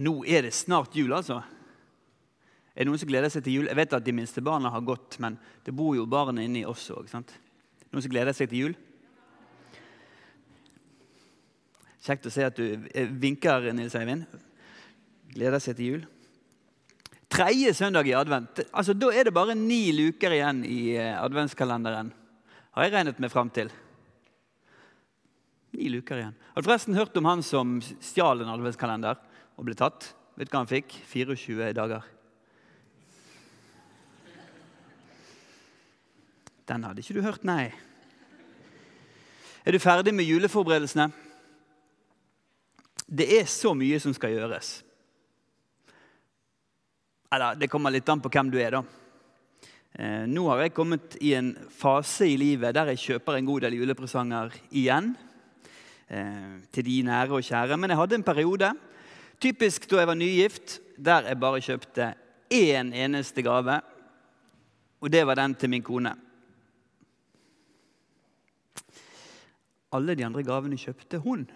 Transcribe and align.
Nå 0.00 0.20
er 0.24 0.46
det 0.46 0.54
snart 0.56 0.94
jul, 0.96 1.12
altså. 1.12 1.42
Er 2.72 2.84
det 2.84 2.88
noen 2.88 3.00
som 3.02 3.10
gleder 3.10 3.32
seg 3.32 3.44
til 3.44 3.58
jul? 3.58 3.68
Jeg 3.68 3.76
vet 3.76 3.96
at 3.98 4.04
de 4.06 4.14
minste 4.16 4.42
barna 4.44 4.70
har 4.72 4.84
gått, 4.86 5.18
men 5.20 5.36
det 5.66 5.74
bor 5.76 5.92
jo 5.96 6.06
barn 6.08 6.40
inni 6.40 6.62
oss 6.64 6.86
òg. 6.94 7.10
Noen 7.12 8.04
som 8.04 8.12
gleder 8.12 8.36
seg 8.36 8.48
til 8.48 8.64
jul? 8.64 8.78
Kjekt 12.00 12.30
å 12.30 12.32
se 12.32 12.46
at 12.46 12.56
du 12.56 12.88
vinker, 13.20 13.68
Nils 13.76 13.96
Eivind. 13.98 14.24
Gleder 15.34 15.60
seg 15.60 15.76
til 15.76 15.90
jul. 15.90 16.08
Tredje 17.30 17.74
søndag 17.76 18.08
i 18.08 18.16
advent. 18.16 18.64
Altså, 18.72 18.96
Da 18.96 19.12
er 19.12 19.28
det 19.28 19.36
bare 19.36 19.54
ni 19.54 19.92
luker 19.92 20.32
igjen 20.34 20.64
i 20.66 20.96
eh, 20.96 21.12
adventskalenderen. 21.20 22.10
Har 22.74 22.86
jeg 22.86 22.94
regnet 22.94 23.20
meg 23.20 23.30
fram 23.30 23.52
til. 23.52 23.68
Ni 25.76 25.92
luker 25.92 26.18
igjen. 26.18 26.34
Har 26.54 26.62
du 26.62 26.66
forresten 26.66 26.96
hørt 26.96 27.16
om 27.20 27.28
han 27.28 27.44
som 27.46 27.76
stjal 27.84 28.42
en 28.42 28.54
adventskalender 28.56 29.20
og 29.60 29.66
ble 29.68 29.76
tatt? 29.76 30.08
Vet 30.40 30.48
du 30.48 30.54
hva 30.54 30.62
han 30.62 30.70
fikk? 30.70 30.94
24 31.10 31.74
dager. 31.76 32.06
Den 36.70 36.86
hadde 36.86 37.02
ikke 37.02 37.18
du 37.18 37.24
hørt, 37.26 37.44
nei. 37.44 37.66
Er 39.60 39.76
du 39.76 39.82
ferdig 39.82 40.14
med 40.16 40.24
juleforberedelsene? 40.24 41.10
Det 43.04 43.26
er 43.36 43.50
så 43.50 43.74
mye 43.76 43.98
som 44.00 44.14
skal 44.16 44.32
gjøres. 44.32 44.78
Eller, 47.30 47.58
det 47.60 47.68
kommer 47.68 47.92
litt 47.92 48.08
an 48.08 48.22
på 48.22 48.30
hvem 48.32 48.48
du 48.50 48.56
er, 48.62 48.78
da. 48.78 48.84
Eh, 49.92 50.24
nå 50.30 50.46
har 50.48 50.62
jeg 50.62 50.72
kommet 50.72 51.18
i 51.20 51.34
en 51.36 51.52
fase 51.74 52.30
i 52.30 52.38
livet 52.40 52.72
der 52.78 52.94
jeg 52.94 53.02
kjøper 53.04 53.36
en 53.36 53.50
god 53.50 53.66
del 53.66 53.76
julepresanger 53.82 54.54
igjen. 54.70 55.12
Eh, 56.08 56.54
til 56.72 56.86
de 56.86 57.02
nære 57.10 57.36
og 57.36 57.44
kjære. 57.44 57.76
Men 57.76 57.92
jeg 57.92 58.00
hadde 58.00 58.18
en 58.22 58.26
periode, 58.26 58.72
typisk 59.40 59.88
da 59.88 60.02
jeg 60.02 60.10
var 60.10 60.18
nygift, 60.18 60.80
der 61.00 61.28
jeg 61.30 61.40
bare 61.40 61.62
kjøpte 61.64 62.10
én 62.52 62.92
eneste 62.92 63.42
gave. 63.44 63.78
Og 65.00 65.12
det 65.12 65.22
var 65.26 65.38
den 65.40 65.54
til 65.54 65.72
min 65.72 65.84
kone. 65.84 66.12
Alle 69.96 70.14
de 70.14 70.26
andre 70.26 70.44
gavene 70.46 70.78
kjøpte 70.78 71.18
hun. 71.24 71.46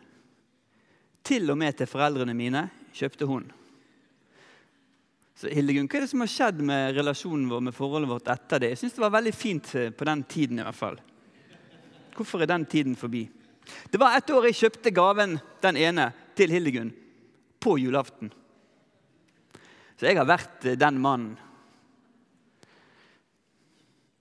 Til 1.25 1.51
og 1.53 1.59
med 1.61 1.77
til 1.77 1.89
foreldrene 1.89 2.35
mine 2.35 2.67
kjøpte 2.97 3.29
hun. 3.29 3.47
Så 5.35 5.51
Hildegunn, 5.51 5.89
Hva 5.91 5.99
er 5.99 6.05
det 6.05 6.11
som 6.13 6.23
har 6.23 6.31
skjedd 6.31 6.61
med 6.63 6.95
relasjonen 6.97 7.49
vår 7.51 7.63
med 7.67 7.75
forholdet 7.75 8.11
vårt 8.11 8.29
etter 8.31 8.63
det? 8.63 8.75
Jeg 8.75 8.81
synes 8.85 8.97
det 8.97 9.03
var 9.03 9.17
veldig 9.17 9.33
fint 9.35 9.71
eh, 9.75 9.91
på 9.91 10.07
den 10.07 10.23
tiden. 10.23 10.59
i 10.59 10.63
hvert 10.63 10.79
fall. 10.79 10.99
Hvorfor 12.15 12.43
er 12.43 12.47
den 12.47 12.67
tiden 12.67 12.95
forbi? 12.97 13.29
Det 13.91 13.99
var 14.01 14.17
et 14.17 14.31
år 14.31 14.47
jeg 14.47 14.61
kjøpte 14.61 14.95
gaven, 14.95 15.39
den 15.63 15.77
ene, 15.77 16.13
til 16.37 16.51
Hildegunn 16.51 16.93
på 17.65 17.79
julaften. 17.81 18.31
Så 19.97 20.09
jeg 20.09 20.19
har 20.19 20.29
vært 20.29 20.69
eh, 20.69 20.79
den 20.79 21.01
mannen. 21.03 21.35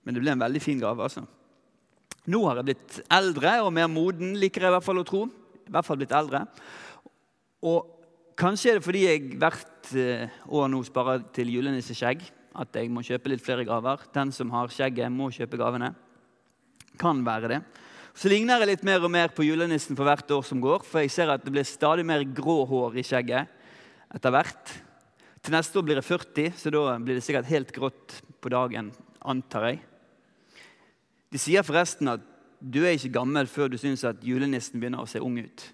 Men 0.04 0.16
det 0.16 0.20
ble 0.20 0.34
en 0.34 0.44
veldig 0.44 0.60
fin 0.60 0.80
gave. 0.80 1.00
altså. 1.00 1.24
Nå 2.28 2.40
har 2.48 2.60
jeg 2.60 2.70
blitt 2.70 3.00
eldre 3.12 3.58
og 3.64 3.72
mer 3.76 3.88
moden, 3.92 4.34
liker 4.40 4.66
jeg 4.66 4.72
i 4.72 4.76
hvert 4.76 4.86
fall 4.86 5.00
å 5.00 5.08
tro. 5.08 5.26
I 5.64 5.72
hvert 5.72 5.86
fall 5.86 6.00
blitt 6.00 6.16
eldre. 6.16 6.44
Og 7.64 7.94
Kanskje 8.34 8.72
er 8.72 8.78
det 8.80 8.82
fordi 8.82 9.04
jeg 9.04 9.36
hvert 9.38 9.90
eh, 9.94 10.30
år 10.50 10.70
nå 10.72 10.80
sparer 10.82 11.22
til 11.34 11.52
julenisseskjegg 11.54 12.24
at 12.58 12.78
jeg 12.78 12.90
må 12.90 13.02
kjøpe 13.06 13.30
litt 13.30 13.42
flere 13.44 13.66
gaver. 13.66 14.02
Den 14.14 14.32
som 14.34 14.50
har 14.54 14.72
skjegget, 14.74 15.12
må 15.14 15.28
kjøpe 15.34 15.58
gavene. 15.60 15.92
Kan 16.98 17.22
være 17.26 17.50
det. 17.52 17.60
Så 18.14 18.30
ligner 18.30 18.62
jeg 18.62 18.70
litt 18.70 18.84
mer 18.86 19.02
og 19.02 19.10
mer 19.10 19.32
på 19.34 19.42
julenissen 19.42 19.96
for 19.98 20.06
hvert 20.06 20.28
år 20.30 20.44
som 20.46 20.60
går. 20.62 20.84
For 20.86 21.02
jeg 21.02 21.10
ser 21.10 21.32
at 21.34 21.42
det 21.42 21.50
blir 21.52 21.66
stadig 21.66 22.04
mer 22.06 22.22
grå 22.22 22.60
hår 22.70 23.00
i 23.00 23.06
skjegget 23.06 23.50
etter 24.14 24.34
hvert. 24.34 24.74
Til 25.44 25.52
neste 25.56 25.80
år 25.80 25.86
blir 25.88 25.98
jeg 25.98 26.06
40, 26.06 26.52
så 26.56 26.70
da 26.72 26.84
blir 27.02 27.18
det 27.18 27.24
sikkert 27.26 27.50
helt 27.50 27.72
grått 27.74 28.20
på 28.40 28.52
dagen, 28.54 28.92
antar 29.20 29.66
jeg. 29.68 29.80
De 31.34 31.40
sier 31.42 31.66
forresten 31.66 32.08
at 32.12 32.22
du 32.62 32.84
er 32.84 32.94
ikke 32.94 33.16
gammel 33.16 33.50
før 33.50 33.68
du 33.72 33.76
syns 33.80 34.06
at 34.08 34.22
julenissen 34.24 34.78
begynner 34.78 35.02
å 35.02 35.10
se 35.10 35.20
ung 35.20 35.34
ut. 35.42 35.64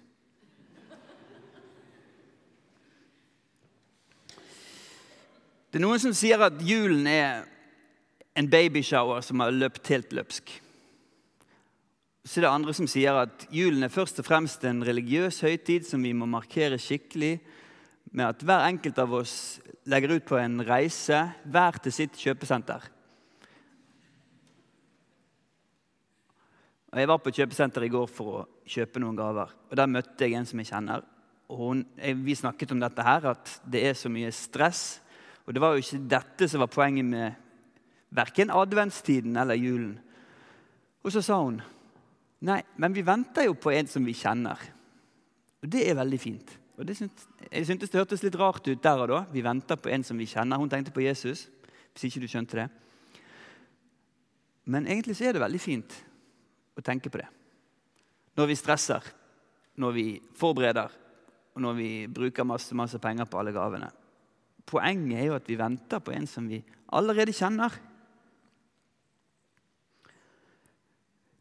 Det 5.71 5.79
er 5.79 5.85
noen 5.85 6.01
som 6.03 6.11
sier 6.17 6.41
at 6.43 6.57
julen 6.67 7.05
er 7.07 7.45
en 8.35 8.49
babyshower 8.51 9.21
som 9.23 9.39
har 9.39 9.53
løpt 9.55 9.87
helt 9.93 10.11
løpsk. 10.17 10.51
Så 12.21 12.39
er 12.39 12.45
det 12.45 12.51
andre 12.53 12.73
som 12.77 12.87
sier 12.89 13.17
at 13.17 13.47
julen 13.53 13.83
er 13.85 13.93
først 13.93 14.21
og 14.21 14.27
fremst 14.27 14.63
en 14.69 14.83
religiøs 14.85 15.41
høytid 15.41 15.87
som 15.87 16.03
vi 16.05 16.13
må 16.13 16.27
markere 16.29 16.77
skikkelig 16.81 17.39
med 18.11 18.27
at 18.27 18.43
hver 18.45 18.67
enkelt 18.67 18.99
av 19.01 19.13
oss 19.21 19.35
legger 19.89 20.17
ut 20.17 20.27
på 20.27 20.37
en 20.37 20.61
reise, 20.67 21.17
hver 21.49 21.79
til 21.81 21.95
sitt 21.95 22.19
kjøpesenter. 22.21 22.83
Og 26.91 26.99
Jeg 26.99 27.07
var 27.07 27.21
på 27.23 27.33
kjøpesenter 27.33 27.87
i 27.87 27.93
går 27.93 28.09
for 28.11 28.33
å 28.35 28.47
kjøpe 28.67 28.99
noen 28.99 29.17
gaver. 29.17 29.53
og 29.71 29.77
Der 29.79 29.89
møtte 29.89 30.27
jeg 30.27 30.35
en 30.37 30.45
som 30.45 30.59
jeg 30.59 30.73
kjenner. 30.73 31.05
og 31.47 31.57
hun, 31.57 31.85
Vi 31.97 32.35
snakket 32.35 32.71
om 32.71 32.79
dette 32.79 33.01
her, 33.01 33.25
at 33.31 33.61
det 33.65 33.87
er 33.87 33.93
så 33.93 34.09
mye 34.09 34.31
stress 34.31 34.99
og 35.45 35.55
det 35.55 35.61
var 35.61 35.73
jo 35.75 35.81
ikke 35.81 36.05
dette 36.11 36.47
som 36.49 36.61
var 36.63 36.71
poenget 36.71 37.05
med 37.05 37.33
verken 38.15 38.53
adventstiden 38.53 39.37
eller 39.37 39.57
julen. 39.59 39.95
Og 41.03 41.11
så 41.11 41.23
sa 41.25 41.39
hun 41.41 41.61
nei, 42.47 42.61
men 42.81 42.95
vi 42.95 43.05
venter 43.05 43.47
jo 43.47 43.55
på 43.57 43.73
en 43.75 43.89
som 43.89 44.05
vi 44.05 44.15
kjenner. 44.17 44.59
Og 45.61 45.69
det 45.71 45.85
er 45.87 45.97
veldig 45.99 46.19
fint. 46.21 46.53
Og 46.79 46.89
syntes, 46.97 47.27
jeg 47.51 47.67
syntes 47.69 47.91
det 47.93 47.99
hørtes 47.99 48.23
litt 48.25 48.37
rart 48.39 48.65
ut 48.65 48.81
der 48.81 49.03
og 49.03 49.11
da. 49.11 49.19
Vi 49.29 49.43
venter 49.45 49.77
på 49.77 49.91
en 49.93 50.05
som 50.05 50.17
vi 50.17 50.29
kjenner. 50.29 50.57
Hun 50.57 50.69
tenkte 50.69 50.93
på 50.93 51.03
Jesus. 51.05 51.49
hvis 51.91 52.07
ikke 52.07 52.21
du 52.23 52.31
skjønte 52.31 52.57
det. 52.57 52.69
Men 54.65 54.87
egentlig 54.87 55.17
så 55.17 55.27
er 55.27 55.35
det 55.35 55.43
veldig 55.43 55.59
fint 55.59 55.95
å 56.77 56.81
tenke 56.81 57.11
på 57.11 57.19
det. 57.19 57.27
Når 58.39 58.47
vi 58.47 58.55
stresser, 58.55 59.03
når 59.75 59.91
vi 59.91 60.05
forbereder, 60.39 60.89
og 61.51 61.61
når 61.61 61.73
vi 61.75 61.89
bruker 62.07 62.47
masse, 62.47 62.75
masse 62.75 62.99
penger 63.03 63.27
på 63.27 63.41
alle 63.41 63.51
gavene. 63.51 63.89
Poenget 64.65 65.19
er 65.19 65.27
jo 65.27 65.35
at 65.35 65.49
vi 65.49 65.59
venter 65.59 65.99
på 65.99 66.13
en 66.15 66.27
som 66.29 66.47
vi 66.47 66.61
allerede 66.95 67.35
kjenner. 67.35 67.75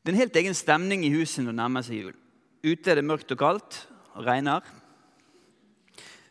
Det 0.00 0.08
er 0.08 0.14
en 0.14 0.22
helt 0.22 0.36
egen 0.40 0.56
stemning 0.56 1.02
i 1.04 1.12
huset 1.12 1.42
når 1.44 1.52
det 1.52 1.58
nærmer 1.58 1.84
seg 1.84 1.98
jul. 1.98 2.14
Ute 2.64 2.88
er 2.88 2.96
det 2.96 3.04
mørkt 3.04 3.32
og 3.34 3.38
kaldt 3.40 3.76
og 4.16 4.24
regner. 4.24 4.64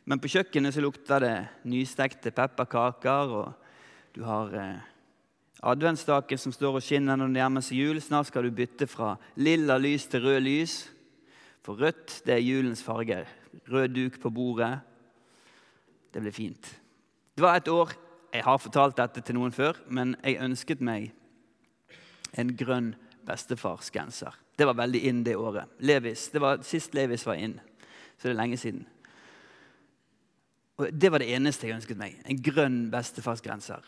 Men 0.10 0.18
på 0.18 0.32
kjøkkenet 0.34 0.74
så 0.74 0.82
lukter 0.82 1.22
det 1.22 1.34
nystekte 1.70 2.32
pepperkaker, 2.34 3.30
og 3.30 4.16
du 4.16 4.24
har 4.26 4.56
eh, 4.58 4.88
adventsstaken 5.62 6.42
som 6.42 6.56
står 6.56 6.80
og 6.80 6.82
skinner 6.82 7.20
når 7.20 7.30
det 7.30 7.36
nærmer 7.36 7.66
seg 7.66 7.78
jul. 7.78 8.00
Snart 8.02 8.32
skal 8.32 8.48
du 8.48 8.56
bytte 8.58 8.88
fra 8.90 9.12
lilla 9.38 9.78
lys 9.78 10.08
til 10.10 10.24
rød 10.24 10.42
lys. 10.48 10.78
For 11.62 11.78
rødt, 11.78 12.24
det 12.26 12.40
er 12.40 12.42
julens 12.42 12.82
farger. 12.82 13.30
Rød 13.70 13.94
duk 13.94 14.18
på 14.24 14.32
bordet. 14.34 14.80
Det 16.10 16.24
blir 16.26 16.34
fint. 16.34 16.72
Det 17.38 17.46
var 17.46 17.62
et 17.62 17.70
år 17.70 17.94
Jeg 18.34 18.44
har 18.46 18.58
fortalt 18.62 18.98
dette 18.98 19.22
til 19.26 19.34
noen 19.34 19.54
før, 19.54 19.74
men 19.90 20.12
jeg 20.22 20.38
ønsket 20.46 20.82
meg 20.86 21.08
en 22.38 22.52
grønn 22.54 22.92
bestefarsgenser. 23.28 24.36
Det 24.58 24.68
var 24.68 24.78
veldig 24.78 25.02
inn 25.08 25.24
det 25.24 25.36
året. 25.40 25.72
Levis, 25.80 26.30
det 26.34 26.42
var 26.44 26.64
Sist 26.68 26.96
Levis 26.98 27.26
var 27.28 27.40
inn, 27.40 27.58
så 28.18 28.28
det 28.28 28.34
er 28.34 28.42
lenge 28.42 28.60
siden. 28.60 28.86
Og 30.80 30.94
Det 30.94 31.12
var 31.12 31.20
det 31.20 31.34
eneste 31.36 31.68
jeg 31.68 31.76
ønsket 31.76 32.00
meg. 32.00 32.20
En 32.26 32.40
grønn 32.40 32.78
bestefarsgrenser. 32.92 33.84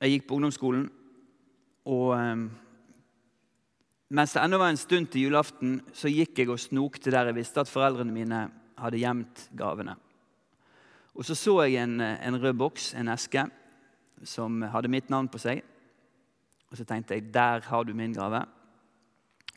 Jeg 0.00 0.16
gikk 0.16 0.26
på 0.28 0.38
ungdomsskolen, 0.38 0.88
og 1.90 2.12
um, 2.16 2.48
mens 4.10 4.32
det 4.34 4.42
ennå 4.42 4.58
var 4.58 4.72
en 4.72 4.80
stund 4.80 5.10
til 5.12 5.28
julaften, 5.28 5.80
så 5.94 6.10
gikk 6.10 6.40
jeg 6.40 6.50
og 6.50 6.58
snokte 6.58 7.12
der 7.14 7.30
jeg 7.30 7.36
visste 7.36 7.62
at 7.62 7.70
foreldrene 7.70 8.14
mine 8.14 8.40
hadde 8.80 8.98
gjemt 8.98 9.44
gavene. 9.54 9.94
Og 11.14 11.26
så 11.26 11.36
så 11.38 11.60
jeg 11.66 11.82
en, 11.82 12.00
en 12.00 12.38
rød 12.42 12.56
boks, 12.58 12.94
en 12.98 13.12
eske, 13.12 13.44
som 14.24 14.62
hadde 14.62 14.90
mitt 14.90 15.10
navn 15.10 15.28
på 15.30 15.38
seg. 15.38 15.62
Og 16.70 16.78
så 16.78 16.86
tenkte 16.86 17.16
jeg 17.16 17.30
der 17.34 17.64
har 17.66 17.84
du 17.84 17.94
min 17.94 18.14
gave. 18.14 18.44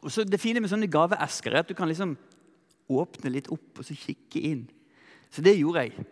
Og 0.02 0.12
så 0.12 0.24
Det 0.24 0.42
fine 0.42 0.60
med 0.60 0.70
sånne 0.70 0.92
gaveesker 0.92 1.54
er 1.54 1.64
at 1.64 1.70
du 1.70 1.76
kan 1.78 1.88
liksom 1.88 2.18
åpne 2.90 3.32
litt 3.32 3.48
opp 3.54 3.80
og 3.80 3.86
så 3.86 3.96
kikke 3.96 4.42
inn. 4.42 4.66
Så 5.32 5.42
det 5.42 5.56
gjorde 5.58 5.86
jeg. 5.86 6.06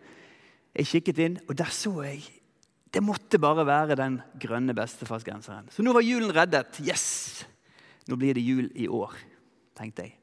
Jeg 0.72 0.88
kikket 0.88 1.18
inn, 1.20 1.34
og 1.48 1.56
der 1.58 1.68
så 1.70 1.92
jeg 2.02 2.22
Det 2.92 3.00
måtte 3.00 3.38
bare 3.40 3.64
være 3.64 3.96
den 3.96 4.20
grønne 4.36 4.74
bestefarsgenseren. 4.76 5.70
Så 5.72 5.80
nå 5.80 5.94
var 5.96 6.04
julen 6.04 6.28
reddet. 6.28 6.76
Yes! 6.84 7.46
Nå 8.06 8.18
blir 8.20 8.34
det 8.34 8.44
jul 8.44 8.66
i 8.76 8.84
år, 8.84 9.14
tenkte 9.78 10.02
jeg. 10.02 10.18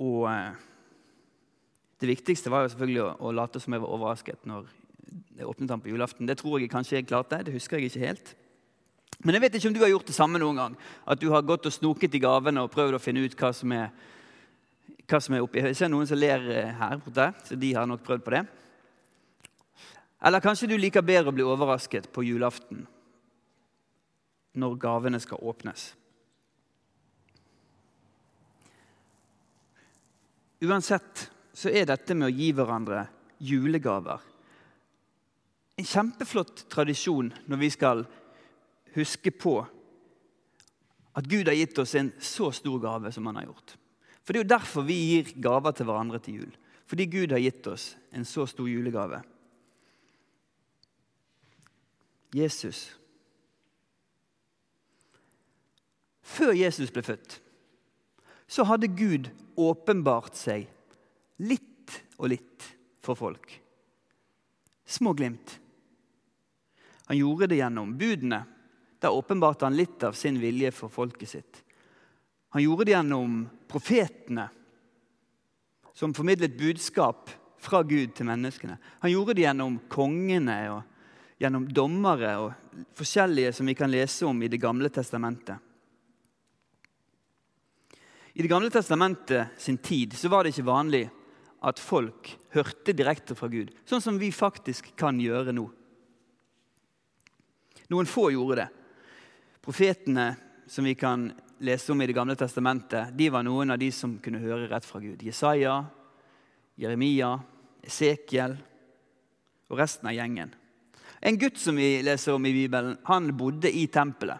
Og 0.00 0.24
eh, 0.32 0.56
det 2.00 2.08
viktigste 2.08 2.50
var 2.50 2.64
jo 2.64 2.72
selvfølgelig 2.72 3.04
å, 3.20 3.32
late 3.36 3.60
som 3.60 3.76
jeg 3.76 3.84
var 3.84 3.94
overrasket 3.94 4.48
når 4.48 4.66
åpnet 5.44 5.70
han 5.70 5.80
på 5.80 5.90
julaften. 5.92 6.28
Det 6.28 6.38
tror 6.40 6.60
jeg 6.60 6.70
kanskje 6.70 6.98
jeg 6.98 7.08
klarte. 7.08 7.42
Det 7.44 7.54
husker 7.54 7.78
jeg 7.78 7.90
ikke 7.90 8.06
helt. 8.06 8.32
Men 9.20 9.36
jeg 9.36 9.44
vet 9.44 9.56
ikke 9.58 9.68
om 9.68 9.74
du 9.76 9.82
har 9.82 9.92
gjort 9.92 10.08
det 10.08 10.16
samme 10.16 10.40
noen 10.40 10.56
gang. 10.56 10.78
At 11.04 11.20
du 11.20 11.28
har 11.32 11.44
gått 11.44 11.68
og 11.68 11.74
snoket 11.74 12.14
i 12.16 12.22
gavene 12.22 12.64
og 12.64 12.72
prøvd 12.72 12.96
å 12.96 13.02
finne 13.02 13.24
ut 13.24 13.36
hva 13.36 13.52
som 13.56 13.74
er, 13.76 13.90
hva 15.04 15.20
som 15.20 15.36
er 15.36 15.44
oppi. 15.44 15.60
Jeg 15.60 15.76
ser 15.76 15.92
noen 15.92 16.08
som 16.08 16.20
ler 16.20 16.46
eh, 16.48 16.72
her 16.78 17.02
borte, 17.04 17.26
så 17.44 17.58
de 17.60 17.74
har 17.76 17.88
nok 17.88 18.04
prøvd 18.06 18.24
på 18.24 18.34
det. 18.36 18.44
Eller 20.24 20.44
kanskje 20.44 20.70
du 20.70 20.76
liker 20.78 21.04
bedre 21.04 21.32
å 21.32 21.36
bli 21.36 21.44
overrasket 21.44 22.10
på 22.12 22.24
julaften 22.24 22.86
når 24.60 24.80
gavene 24.82 25.20
skal 25.22 25.40
åpnes. 25.46 25.92
Uansett 30.60 31.28
så 31.56 31.70
er 31.72 31.86
dette 31.88 32.16
med 32.16 32.28
å 32.28 32.34
gi 32.34 32.50
hverandre 32.56 33.06
julegaver 33.40 34.29
en 35.80 35.88
kjempeflott 35.88 36.66
tradisjon 36.72 37.30
når 37.48 37.60
vi 37.62 37.70
skal 37.72 38.04
huske 38.94 39.32
på 39.32 39.54
at 41.16 41.28
Gud 41.30 41.48
har 41.48 41.56
gitt 41.56 41.78
oss 41.80 41.94
en 41.98 42.12
så 42.22 42.50
stor 42.54 42.78
gave 42.82 43.12
som 43.12 43.26
han 43.26 43.40
har 43.40 43.48
gjort. 43.48 43.76
For 44.22 44.32
Det 44.32 44.40
er 44.40 44.44
jo 44.44 44.54
derfor 44.54 44.86
vi 44.86 44.98
gir 44.98 45.32
gaver 45.42 45.74
til 45.74 45.88
hverandre 45.88 46.20
til 46.22 46.42
jul. 46.42 46.52
Fordi 46.86 47.06
Gud 47.06 47.32
har 47.32 47.42
gitt 47.42 47.66
oss 47.70 47.94
en 48.12 48.26
så 48.26 48.44
stor 48.46 48.68
julegave. 48.68 49.22
Jesus. 52.34 52.90
Før 56.22 56.52
Jesus 56.54 56.92
ble 56.94 57.02
født, 57.02 57.40
så 58.50 58.66
hadde 58.66 58.90
Gud 58.94 59.30
åpenbart 59.58 60.38
seg 60.38 60.68
litt 61.42 61.96
og 62.18 62.30
litt 62.34 62.68
for 63.02 63.18
folk. 63.18 63.56
Små 64.86 65.14
glimt. 65.14 65.60
Han 67.10 67.18
gjorde 67.18 67.46
det 67.50 67.56
gjennom 67.58 67.96
budene. 67.98 68.44
Der 69.02 69.10
åpenbarte 69.10 69.66
han 69.66 69.74
litt 69.74 70.02
av 70.06 70.12
sin 70.14 70.36
vilje 70.38 70.70
for 70.70 70.92
folket 70.94 71.28
sitt. 71.28 71.56
Han 72.54 72.62
gjorde 72.62 72.84
det 72.86 72.92
gjennom 72.92 73.40
profetene, 73.66 74.44
som 75.90 76.14
formidlet 76.14 76.54
budskap 76.54 77.32
fra 77.58 77.80
Gud 77.82 78.12
til 78.14 78.28
menneskene. 78.28 78.76
Han 79.02 79.10
gjorde 79.10 79.34
det 79.34 79.42
gjennom 79.42 79.80
kongene 79.90 80.60
og 80.70 81.42
gjennom 81.42 81.66
dommere 81.74 82.30
og 82.44 82.78
forskjellige 82.94 83.56
som 83.58 83.66
vi 83.66 83.74
kan 83.74 83.90
lese 83.90 84.30
om 84.30 84.46
i 84.46 84.52
Det 84.54 84.62
gamle 84.62 84.92
testamentet. 84.94 85.58
I 88.38 88.42
Det 88.42 88.52
gamle 88.54 88.70
testamentet 88.70 89.58
sin 89.58 89.82
tid 89.82 90.14
så 90.14 90.30
var 90.30 90.46
det 90.46 90.54
ikke 90.54 90.70
vanlig 90.70 91.02
at 91.58 91.82
folk 91.82 92.36
hørte 92.54 92.94
direkte 92.94 93.34
fra 93.34 93.50
Gud, 93.50 93.74
sånn 93.82 94.00
som 94.00 94.22
vi 94.22 94.30
faktisk 94.30 94.94
kan 94.94 95.18
gjøre 95.18 95.58
nå. 95.58 95.66
Noen 97.90 98.06
få 98.06 98.28
gjorde 98.30 98.56
det. 98.62 98.68
Profetene 99.60 100.36
som 100.70 100.86
vi 100.86 100.94
kan 100.94 101.32
lese 101.58 101.92
om 101.92 102.02
i 102.02 102.06
Det 102.06 102.14
gamle 102.14 102.36
testamentet, 102.38 103.10
de 103.16 103.30
var 103.30 103.42
noen 103.42 103.70
av 103.74 103.78
de 103.78 103.90
som 103.92 104.14
kunne 104.22 104.38
høre 104.38 104.68
rett 104.70 104.86
fra 104.86 105.00
Gud. 105.02 105.22
Jesaja, 105.22 105.74
Jeremia, 106.78 107.32
Esekiel 107.82 108.54
og 109.68 109.78
resten 109.78 110.06
av 110.06 110.14
gjengen. 110.14 110.54
En 111.20 111.38
gutt 111.38 111.58
som 111.58 111.76
vi 111.76 111.98
leser 112.02 112.32
om 112.32 112.46
i 112.46 112.54
Bibelen, 112.54 112.96
han 113.04 113.28
bodde 113.36 113.68
i 113.74 113.88
tempelet. 113.92 114.38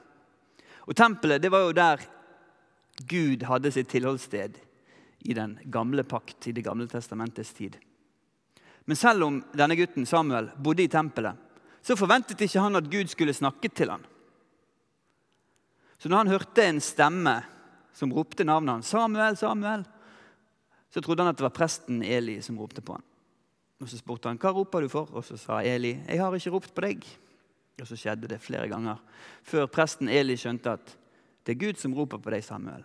Og 0.87 0.96
Tempelet 0.96 1.43
det 1.43 1.50
var 1.53 1.67
jo 1.67 1.76
der 1.76 2.06
Gud 3.11 3.43
hadde 3.50 3.75
sitt 3.75 3.91
tilholdssted 3.91 4.56
i 5.26 5.35
den 5.35 5.58
gamle 5.64 6.05
pakt, 6.05 6.46
i 6.46 6.53
Det 6.53 6.62
gamle 6.62 6.87
testamentets 6.88 7.53
tid. 7.53 7.76
Men 8.85 8.96
selv 8.96 9.25
om 9.25 9.43
denne 9.53 9.76
gutten 9.76 10.06
Samuel 10.06 10.53
bodde 10.56 10.87
i 10.87 10.88
tempelet, 10.88 11.35
så 11.82 11.97
forventet 11.97 12.41
ikke 12.44 12.62
han 12.62 12.77
at 12.77 12.91
Gud 12.93 13.09
skulle 13.12 13.35
snakke 13.37 13.71
til 13.73 13.93
han. 13.93 14.05
Så 16.00 16.09
når 16.09 16.23
han 16.23 16.32
hørte 16.32 16.65
en 16.65 16.81
stemme 16.81 17.41
som 17.97 18.12
ropte 18.15 18.44
navnet 18.44 18.79
hans, 18.79 18.93
Samuel, 18.93 19.37
Samuel, 19.37 19.85
så 20.91 21.00
trodde 21.00 21.23
han 21.23 21.32
at 21.32 21.38
det 21.38 21.44
var 21.44 21.55
presten 21.55 22.03
Eli 22.03 22.38
som 22.43 22.59
ropte 22.59 22.82
på 22.85 22.97
han. 22.97 23.05
Og 23.81 23.88
Så 23.88 23.97
spurte 23.97 24.29
han 24.29 24.38
hva 24.41 24.53
roper 24.53 24.85
du 24.85 24.91
for, 24.93 25.09
og 25.17 25.25
så 25.25 25.38
sa 25.41 25.62
Eli 25.65 25.94
jeg 25.97 26.21
har 26.21 26.35
ikke 26.37 26.53
ropt 26.53 26.73
på 26.77 26.85
deg. 26.85 27.05
Og 27.81 27.87
Så 27.88 27.97
skjedde 27.97 28.29
det 28.29 28.43
flere 28.44 28.69
ganger 28.69 29.00
før 29.47 29.71
presten 29.73 30.09
Eli 30.09 30.37
skjønte 30.37 30.77
at 30.77 30.97
det 31.44 31.55
er 31.55 31.62
Gud 31.62 31.81
som 31.81 31.94
roper 31.97 32.21
på 32.21 32.32
deg, 32.32 32.44
Samuel. 32.44 32.85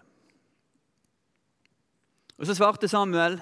Og 2.40 2.48
Så 2.48 2.56
svarte 2.56 2.88
Samuel, 2.88 3.40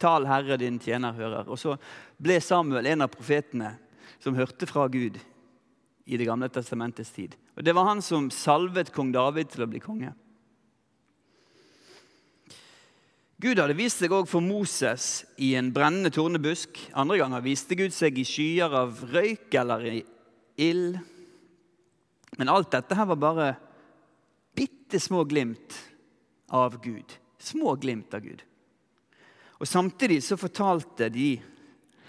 tal 0.00 0.26
Herre 0.28 0.56
din 0.60 0.78
tjener 0.80 1.12
hører. 1.16 1.48
Og 1.48 1.58
så 1.60 1.76
ble 2.20 2.40
Samuel 2.40 2.86
en 2.86 3.04
av 3.04 3.12
profetene 3.12 3.74
som 4.22 4.36
hørte 4.38 4.68
fra 4.68 4.86
Gud 4.88 5.18
i 6.06 6.16
Det 6.16 6.26
gamle 6.26 6.48
testamentets 6.48 7.10
tid. 7.10 7.34
Og 7.56 7.64
Det 7.64 7.74
var 7.74 7.88
han 7.88 8.02
som 8.02 8.30
salvet 8.30 8.92
kong 8.94 9.12
David 9.12 9.50
til 9.50 9.64
å 9.64 9.70
bli 9.70 9.80
konge. 9.82 10.12
Gud 13.36 13.58
hadde 13.60 13.76
vist 13.76 14.00
seg 14.00 14.14
òg 14.16 14.28
for 14.30 14.40
Moses 14.40 15.26
i 15.36 15.50
en 15.58 15.68
brennende 15.74 16.12
tornebusk. 16.14 16.78
Andre 16.96 17.18
ganger 17.20 17.44
viste 17.44 17.76
Gud 17.76 17.92
seg 17.92 18.16
i 18.16 18.24
skyer 18.24 18.72
av 18.72 19.02
røyk 19.12 19.52
eller 19.60 19.84
i 19.90 19.98
ild. 20.56 20.96
Men 22.40 22.52
alt 22.52 22.70
dette 22.72 22.96
her 22.96 23.08
var 23.12 23.20
bare 23.20 23.50
bitte 24.56 25.00
små 25.02 25.26
glimt 25.28 25.76
av 26.48 26.78
Gud. 26.80 27.12
Små 27.36 27.74
glimt 27.76 28.14
av 28.16 28.24
Gud. 28.24 28.40
Og 29.60 29.68
Samtidig 29.68 30.22
så 30.24 30.38
fortalte 30.40 31.10
de 31.12 31.36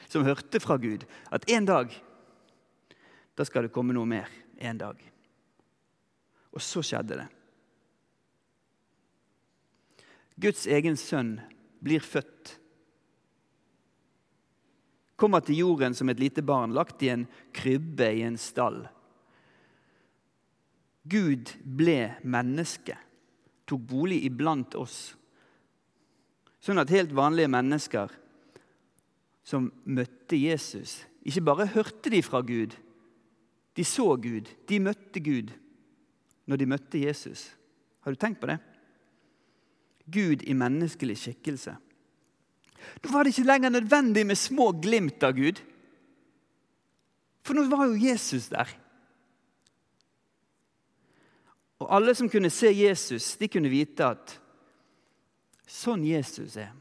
som 0.08 0.26
hørte 0.26 0.62
fra 0.64 0.78
Gud, 0.82 1.06
at 1.32 1.48
en 1.52 1.68
dag 1.68 1.94
da 3.38 3.46
skal 3.46 3.68
det 3.68 3.74
komme 3.74 3.94
noe 3.94 4.10
mer. 4.10 4.30
En 4.58 4.80
dag. 4.80 4.98
Og 6.58 6.64
så 6.64 6.82
skjedde 6.82 7.20
det. 7.20 7.28
Guds 10.42 10.66
egen 10.70 10.98
sønn 10.98 11.36
blir 11.86 12.02
født. 12.02 12.56
Kommer 15.18 15.42
til 15.46 15.62
jorden 15.62 15.94
som 15.98 16.10
et 16.10 16.22
lite 16.22 16.42
barn, 16.46 16.74
lagt 16.74 17.02
i 17.06 17.12
en 17.14 17.28
krybbe 17.54 18.10
i 18.18 18.24
en 18.26 18.38
stall. 18.42 18.84
Gud 21.08 21.54
ble 21.62 22.18
menneske, 22.26 22.98
tok 23.70 23.86
bolig 23.90 24.20
iblant 24.28 24.76
oss. 24.78 25.16
Sånn 26.62 26.82
at 26.82 26.92
helt 26.92 27.14
vanlige 27.16 27.50
mennesker 27.54 28.14
som 29.48 29.70
møtte 29.88 30.36
Jesus, 30.36 31.06
ikke 31.24 31.46
bare 31.48 31.70
hørte 31.72 32.12
de 32.12 32.20
fra 32.24 32.42
Gud, 32.44 32.76
de 33.78 33.86
så 33.86 34.10
Gud, 34.20 34.50
de 34.68 34.80
møtte 34.84 35.22
Gud 35.24 35.54
når 36.48 36.60
de 36.60 36.68
møtte 36.68 37.00
Jesus. 37.00 37.46
Har 38.04 38.12
du 38.12 38.20
tenkt 38.20 38.42
på 38.42 38.50
det? 38.50 38.58
Gud 40.08 40.44
i 40.48 40.56
menneskelig 40.56 41.18
skikkelse. 41.20 41.76
Da 43.04 43.12
var 43.12 43.24
det 43.24 43.36
ikke 43.36 43.48
lenger 43.48 43.74
nødvendig 43.76 44.26
med 44.28 44.40
små 44.40 44.72
glimt 44.82 45.24
av 45.24 45.36
Gud. 45.38 45.60
For 47.44 47.56
nå 47.56 47.68
var 47.72 47.88
jo 47.88 48.00
Jesus 48.00 48.50
der. 48.52 48.72
Og 51.84 51.92
alle 51.94 52.16
som 52.18 52.30
kunne 52.32 52.52
se 52.52 52.72
Jesus, 52.74 53.36
de 53.38 53.48
kunne 53.52 53.72
vite 53.72 54.08
at 54.08 54.38
sånn 55.68 56.04
Jesus 56.08 56.56
er. 56.60 56.72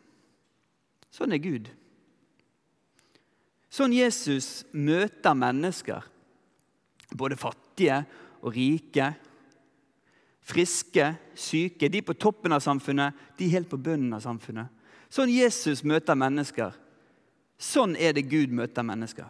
Sånn 1.13 1.35
er 1.35 1.43
Gud. 1.43 1.69
Sånn 3.77 3.93
Jesus 3.93 4.65
møter 4.73 5.37
mennesker, 5.37 6.05
både 7.13 7.37
fattige 7.37 7.99
og 8.41 8.55
rike, 8.55 9.11
friske, 10.47 11.11
syke, 11.37 11.91
de 11.93 12.01
på 12.07 12.17
toppen 12.17 12.57
av 12.57 12.63
samfunnet, 12.65 13.13
de 13.37 13.51
helt 13.53 13.69
på 13.69 13.77
bunnen 13.77 14.15
av 14.17 14.23
samfunnet. 14.25 14.73
Sånn 15.13 15.33
Jesus 15.33 15.85
møter 15.85 16.17
mennesker. 16.17 16.73
Sånn 17.61 17.99
er 18.01 18.17
det 18.17 18.25
Gud 18.31 18.55
møter 18.57 18.87
mennesker. 18.87 19.29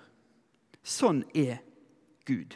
Sånn 0.86 1.24
er 1.34 1.58
Gud. 2.28 2.54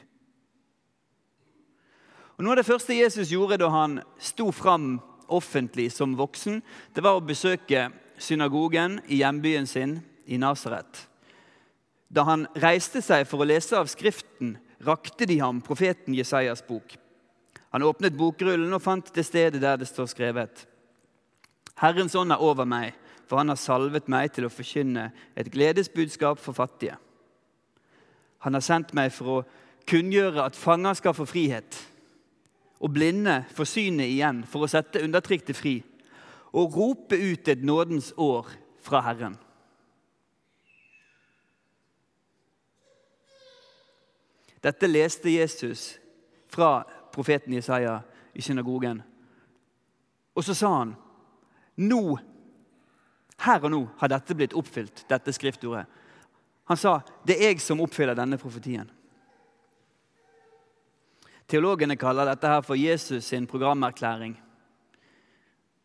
Og 2.39 2.47
Noe 2.47 2.55
av 2.55 2.63
det 2.63 2.69
første 2.71 2.95
Jesus 2.95 3.35
gjorde 3.35 3.59
da 3.61 3.75
han 3.75 3.99
sto 4.23 4.53
fram 4.55 5.01
offentlig 5.31 5.91
som 5.95 6.15
voksen, 6.19 6.63
det 6.95 7.03
var 7.03 7.19
å 7.19 7.27
besøke 7.27 7.89
synagogen 8.21 9.01
i 9.11 9.25
hjembyen 9.25 9.67
sin 9.67 9.99
i 10.31 10.39
Nasaret. 10.39 11.10
Da 12.11 12.25
han 12.27 12.49
reiste 12.59 13.03
seg 13.05 13.27
for 13.31 13.43
å 13.43 13.47
lese 13.47 13.79
av 13.79 13.89
Skriften, 13.91 14.57
rakte 14.83 15.29
de 15.31 15.39
ham 15.39 15.61
profeten 15.63 16.17
Jesajas 16.17 16.65
bok. 16.67 16.97
Han 17.71 17.87
åpnet 17.87 18.17
bokrullen 18.19 18.73
og 18.75 18.83
fant 18.83 19.13
det 19.15 19.25
stedet 19.29 19.61
der 19.63 19.79
det 19.79 19.87
står 19.87 20.09
skrevet. 20.11 20.65
Herrens 21.79 22.17
ånd 22.19 22.35
er 22.35 22.43
over 22.43 22.67
meg, 22.67 22.97
for 23.31 23.39
han 23.39 23.53
har 23.53 23.61
salvet 23.61 24.09
meg 24.11 24.33
til 24.35 24.49
å 24.49 24.53
forkynne 24.53 25.13
et 25.39 25.51
gledesbudskap 25.55 26.41
for 26.43 26.57
fattige. 26.57 26.97
Han 28.43 28.57
har 28.57 28.65
sendt 28.65 28.91
meg 28.97 29.13
for 29.15 29.31
å 29.31 29.45
kunngjøre 29.89 30.43
at 30.43 30.59
fanger 30.59 30.99
skal 30.99 31.15
få 31.15 31.29
frihet, 31.31 31.79
og 32.81 32.95
blinde 32.97 33.45
få 33.55 33.67
synet 33.69 34.11
igjen, 34.11 34.43
for 34.49 34.65
å 34.65 34.71
sette 34.71 35.03
undertrykte 35.05 35.55
fri, 35.55 35.79
og 36.51 36.75
rope 36.75 37.15
ut 37.15 37.49
et 37.53 37.63
nådens 37.63 38.11
år 38.19 38.51
fra 38.83 39.05
Herren. 39.07 39.37
Dette 44.63 44.87
leste 44.87 45.31
Jesus 45.31 45.99
fra 46.49 46.85
profeten 47.13 47.53
Jesaja 47.53 48.01
i 48.35 48.43
synagogen. 48.43 49.03
Og 50.35 50.45
så 50.45 50.55
sa 50.55 50.79
han, 50.79 50.97
'Nå 51.77 52.19
Her 53.41 53.65
og 53.65 53.71
nå 53.71 53.89
har 53.97 54.09
dette 54.09 54.35
blitt 54.35 54.53
oppfylt, 54.53 55.07
dette 55.09 55.33
skriftordet. 55.33 55.87
Han 56.65 56.77
sa, 56.77 57.01
'Det 57.27 57.37
er 57.37 57.49
jeg 57.49 57.61
som 57.61 57.81
oppfyller 57.81 58.15
denne 58.15 58.37
profetien'. 58.37 58.91
Teologene 61.49 61.97
kaller 61.97 62.25
dette 62.25 62.47
her 62.47 62.61
for 62.61 62.75
Jesus 62.75 63.25
sin 63.25 63.47
programerklæring, 63.47 64.41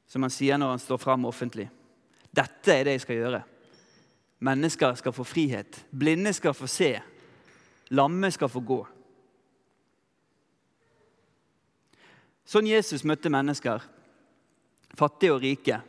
som 0.07 0.21
han 0.21 0.29
sier 0.29 0.57
når 0.57 0.69
han 0.69 0.79
står 0.79 0.97
fram 0.97 1.25
offentlig. 1.25 1.69
Dette 2.35 2.73
er 2.73 2.83
det 2.83 2.91
jeg 2.91 3.01
skal 3.01 3.15
gjøre. 3.15 3.43
Mennesker 4.39 4.93
skal 4.93 5.11
få 5.11 5.23
frihet. 5.23 5.85
Blinde 5.99 6.33
skal 6.33 6.53
få 6.53 6.67
se. 6.67 7.01
Lamme 7.89 8.31
skal 8.33 8.49
få 8.49 8.61
gå. 8.65 8.79
Sånn 12.45 12.69
Jesus 12.69 13.03
møtte 13.05 13.29
mennesker, 13.33 13.81
fattige 14.95 15.33
og 15.33 15.41
rike, 15.41 15.79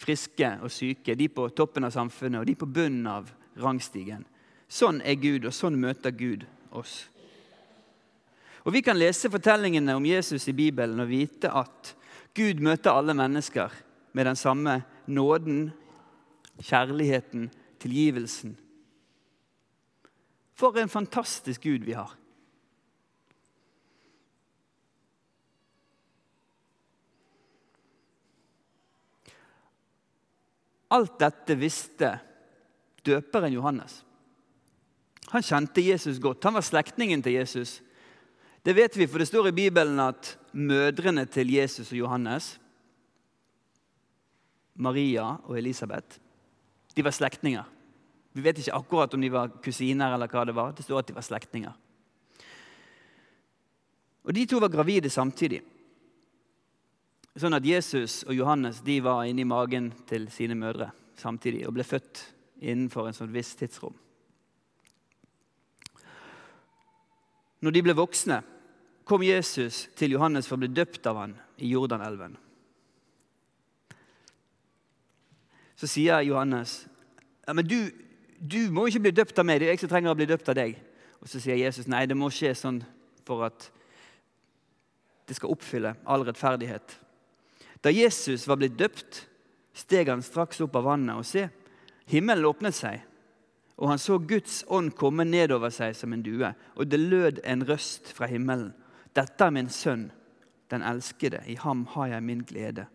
friske 0.00 0.54
og 0.64 0.72
syke, 0.72 1.16
de 1.16 1.28
på 1.28 1.48
toppen 1.56 1.84
av 1.84 1.92
samfunnet 1.92 2.40
og 2.40 2.48
de 2.48 2.56
på 2.56 2.68
bunnen 2.68 3.06
av 3.10 3.28
rangstigen. 3.60 4.24
Sånn 4.68 5.00
er 5.04 5.16
Gud, 5.20 5.46
og 5.48 5.54
sånn 5.56 5.76
møter 5.80 6.12
Gud 6.16 6.46
oss. 6.76 7.06
Og 8.64 8.72
Vi 8.74 8.82
kan 8.84 8.98
lese 8.98 9.30
fortellingene 9.32 9.94
om 9.96 10.04
Jesus 10.04 10.48
i 10.48 10.56
Bibelen 10.56 11.00
og 11.00 11.08
vite 11.08 11.48
at 11.48 11.94
Gud 12.36 12.60
møter 12.60 12.92
alle 12.92 13.14
mennesker 13.16 13.72
med 14.12 14.26
den 14.28 14.36
samme 14.36 14.82
nåden, 15.06 15.70
kjærligheten, 16.60 17.48
tilgivelsen. 17.80 18.56
For 20.58 20.74
en 20.78 20.90
fantastisk 20.90 21.62
Gud 21.62 21.84
vi 21.86 21.94
har. 21.94 22.14
Alt 30.88 31.18
dette 31.20 31.54
visste 31.60 32.14
døperen 33.06 33.52
Johannes. 33.52 34.00
Han 35.28 35.44
kjente 35.44 35.84
Jesus 35.84 36.18
godt. 36.18 36.44
Han 36.48 36.56
var 36.56 36.64
slektningen 36.64 37.22
til 37.22 37.36
Jesus. 37.36 37.78
Det 38.64 38.74
vet 38.74 38.96
vi, 38.96 39.06
for 39.06 39.20
det 39.20 39.28
står 39.28 39.50
i 39.50 39.56
Bibelen 39.56 40.00
at 40.00 40.34
mødrene 40.52 41.26
til 41.30 41.52
Jesus 41.52 41.92
og 41.92 41.98
Johannes, 42.00 42.56
Maria 44.74 45.36
og 45.44 45.58
Elisabeth, 45.58 46.18
de 46.96 47.04
var 47.04 47.14
slektninger. 47.14 47.77
Vi 48.38 48.42
vet 48.44 48.60
ikke 48.62 48.76
akkurat 48.78 49.14
om 49.16 49.22
de 49.24 49.32
var 49.34 49.50
kusiner 49.64 50.12
eller 50.14 50.30
hva 50.30 50.44
det 50.46 50.54
var. 50.54 50.70
Det 50.70 50.84
står 50.86 51.00
at 51.00 51.08
de 51.10 51.14
var 51.16 51.24
slektninger. 51.26 51.72
Og 54.28 54.34
De 54.36 54.44
to 54.46 54.60
var 54.62 54.70
gravide 54.70 55.10
samtidig. 55.10 55.58
Sånn 57.34 57.56
at 57.58 57.66
Jesus 57.66 58.20
og 58.28 58.36
Johannes 58.38 58.78
de 58.86 59.00
var 59.02 59.24
inni 59.26 59.42
magen 59.42 59.90
til 60.06 60.30
sine 60.30 60.54
mødre 60.58 60.92
samtidig 61.18 61.66
og 61.66 61.74
ble 61.74 61.86
født 61.86 62.22
innenfor 62.62 63.08
en 63.08 63.18
sånn 63.18 63.34
viss 63.34 63.56
tidsrom. 63.58 63.96
Når 67.58 67.74
de 67.74 67.86
ble 67.88 67.98
voksne, 67.98 68.42
kom 69.02 69.26
Jesus 69.26 69.88
til 69.98 70.14
Johannes 70.14 70.46
for 70.46 70.54
å 70.54 70.62
bli 70.62 70.70
døpt 70.70 71.10
av 71.10 71.24
han 71.24 71.34
i 71.58 71.74
Jordanelven. 71.74 72.38
Så 75.74 75.90
sier 75.90 76.22
Johannes 76.22 76.84
ja, 77.48 77.54
men 77.56 77.66
du, 77.66 77.80
du 78.38 78.70
må 78.70 78.86
ikke 78.86 79.08
bli 79.08 79.14
døpt 79.14 79.38
av 79.40 79.46
meg, 79.46 79.60
det 79.60 79.68
er 79.68 79.74
jeg 79.74 79.82
som 79.82 79.90
trenger 79.90 80.14
å 80.14 80.18
bli 80.18 80.28
døpt 80.30 80.48
av 80.50 80.56
deg. 80.58 80.76
Og 81.18 81.28
Så 81.28 81.40
sier 81.42 81.58
Jesus 81.58 81.88
nei, 81.90 82.06
det 82.06 82.16
må 82.16 82.30
skje 82.30 82.54
sånn 82.54 82.82
for 83.26 83.44
at 83.48 83.68
det 85.28 85.36
skal 85.36 85.52
oppfylle 85.52 85.92
all 86.08 86.24
rettferdighet. 86.24 86.94
Da 87.84 87.92
Jesus 87.92 88.46
var 88.48 88.58
blitt 88.60 88.78
døpt, 88.78 89.26
steg 89.76 90.08
han 90.08 90.24
straks 90.24 90.62
opp 90.64 90.78
av 90.78 90.88
vannet, 90.88 91.18
og 91.18 91.26
se, 91.26 91.48
himmelen 92.08 92.48
åpnet 92.48 92.74
seg, 92.74 93.02
og 93.78 93.92
han 93.92 94.00
så 94.02 94.16
Guds 94.18 94.62
ånd 94.74 94.94
komme 94.98 95.26
nedover 95.28 95.70
seg 95.74 95.94
som 95.94 96.14
en 96.14 96.24
due, 96.24 96.48
og 96.74 96.88
det 96.90 96.98
lød 96.98 97.42
en 97.46 97.62
røst 97.68 98.10
fra 98.14 98.26
himmelen. 98.30 98.72
Dette 99.14 99.44
er 99.44 99.54
min 99.54 99.70
sønn, 99.70 100.08
den 100.72 100.82
elskede, 100.82 101.44
i 101.46 101.54
ham 101.60 101.84
har 101.94 102.14
jeg 102.14 102.26
min 102.26 102.42
glede. 102.48 102.88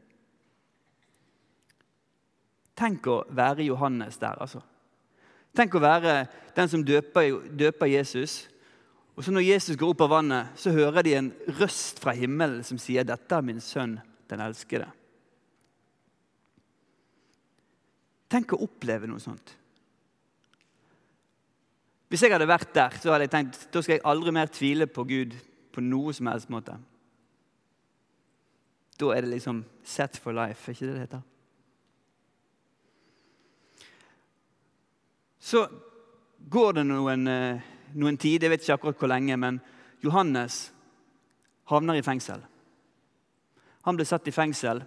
Tenk 2.75 3.07
å 3.07 3.21
være 3.29 3.67
Johannes 3.69 4.17
der, 4.19 4.39
altså. 4.41 4.63
Tenk 5.53 5.75
å 5.77 5.83
være 5.83 6.23
den 6.57 6.69
som 6.69 6.83
døper, 6.85 7.37
døper 7.53 7.91
Jesus. 7.91 8.47
Og 9.13 9.23
så 9.23 9.31
Når 9.31 9.45
Jesus 9.45 9.77
går 9.77 9.93
opp 9.93 10.01
av 10.01 10.09
vannet, 10.09 10.47
så 10.57 10.73
hører 10.73 11.05
de 11.05 11.13
en 11.13 11.31
røst 11.59 11.99
fra 12.01 12.15
himmelen 12.17 12.63
som 12.63 12.77
sier, 12.77 13.03
'Dette 13.03 13.35
er 13.35 13.41
min 13.41 13.61
sønn, 13.61 13.99
den 14.29 14.39
elskede. 14.39 14.89
Tenk 18.29 18.53
å 18.53 18.63
oppleve 18.65 19.07
noe 19.07 19.19
sånt. 19.19 19.53
Hvis 22.09 22.21
jeg 22.21 22.31
hadde 22.31 22.49
vært 22.49 22.73
der, 22.73 22.89
så 22.89 23.11
hadde 23.11 23.25
jeg 23.27 23.33
tenkt 23.33 23.67
da 23.73 23.81
skal 23.81 23.95
jeg 23.95 24.05
aldri 24.05 24.31
mer 24.31 24.45
tvile 24.45 24.87
på 24.87 25.03
Gud 25.03 25.35
på 25.73 25.81
noe 25.81 26.13
som 26.13 26.27
helst 26.29 26.49
måte. 26.49 26.77
Da 28.99 29.05
er 29.13 29.21
det 29.21 29.29
liksom 29.29 29.63
set 29.83 30.17
for 30.17 30.31
life, 30.31 30.69
er 30.69 30.75
ikke 30.75 30.85
det 30.85 30.93
det 30.93 31.05
heter? 31.07 31.21
Så 35.43 35.67
går 36.49 36.73
det 36.73 36.83
noen, 36.87 37.27
eh, 37.27 37.59
noen 37.99 38.17
tid, 38.17 38.43
jeg 38.43 38.49
vet 38.49 38.61
ikke 38.63 38.77
akkurat 38.77 38.99
hvor 39.01 39.09
lenge, 39.11 39.35
men 39.37 39.59
Johannes 39.99 40.71
havner 41.67 41.99
i 41.99 42.03
fengsel. 42.05 42.39
Han 43.83 43.97
ble 43.99 44.05
satt 44.07 44.27
i 44.27 44.31
fengsel 44.31 44.79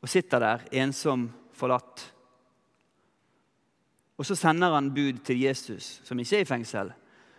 og 0.00 0.08
sitter 0.08 0.40
der 0.40 0.64
ensom, 0.72 1.26
forlatt. 1.52 2.06
Og 4.16 4.26
Så 4.26 4.34
sender 4.34 4.72
han 4.72 4.94
bud 4.94 5.20
til 5.24 5.40
Jesus, 5.40 6.00
som 6.04 6.18
ikke 6.18 6.36
er 6.36 6.40
i 6.40 6.48
fengsel. 6.48 6.92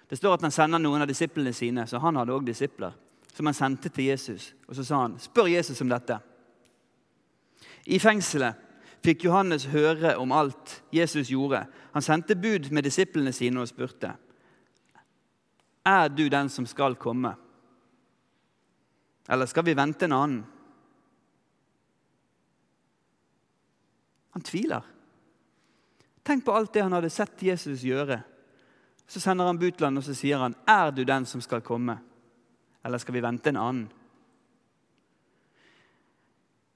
Det 0.09 0.17
står 0.17 0.33
at 0.33 0.41
han 0.41 0.51
sender 0.51 0.79
noen 0.79 1.01
av 1.01 1.07
disiplene 1.07 1.53
sine, 1.53 1.87
så 1.87 1.99
han 1.99 2.15
hadde 2.15 2.33
også 2.33 2.45
disipler, 2.45 2.93
som 3.33 3.45
han 3.45 3.53
sendte 3.53 3.89
til 3.89 4.05
Jesus. 4.05 4.53
Og 4.67 4.75
Så 4.75 4.83
sa 4.83 5.01
han, 5.01 5.17
'Spør 5.19 5.47
Jesus 5.47 5.81
om 5.81 5.89
dette'. 5.89 6.19
I 7.85 7.99
fengselet 7.99 8.64
fikk 9.05 9.25
Johannes 9.27 9.67
høre 9.69 10.15
om 10.17 10.33
alt 10.35 10.79
Jesus 10.93 11.29
gjorde. 11.29 11.65
Han 11.93 12.05
sendte 12.05 12.37
bud 12.37 12.71
med 12.73 12.85
disiplene 12.87 13.33
sine 13.33 13.61
og 13.61 13.67
spurte, 13.67 14.15
'Er 15.85 16.07
du 16.07 16.27
den 16.27 16.49
som 16.49 16.65
skal 16.65 16.95
komme?' 16.95 17.35
Eller 19.29 19.45
skal 19.45 19.65
vi 19.65 19.73
vente 19.73 20.05
en 20.05 20.11
annen? 20.11 20.45
Han 24.33 24.41
tviler. 24.41 24.81
Tenk 26.25 26.45
på 26.45 26.51
alt 26.51 26.73
det 26.73 26.83
han 26.83 26.91
hadde 26.91 27.09
sett 27.09 27.43
Jesus 27.43 27.81
gjøre. 27.81 28.21
Så 29.07 29.19
sender 29.19 29.45
han 29.45 29.59
bud 29.59 29.71
til 29.71 29.85
ham 29.85 29.97
og 29.97 30.03
så 30.03 30.13
sier 30.13 30.37
han, 30.37 30.55
'Er 30.67 30.91
du 30.91 31.03
den 31.03 31.25
som 31.25 31.41
skal 31.41 31.61
komme?' 31.61 31.99
Eller 32.85 32.97
skal 32.97 33.13
vi 33.13 33.21
vente 33.21 33.49
en 33.49 33.57
annen? 33.57 33.91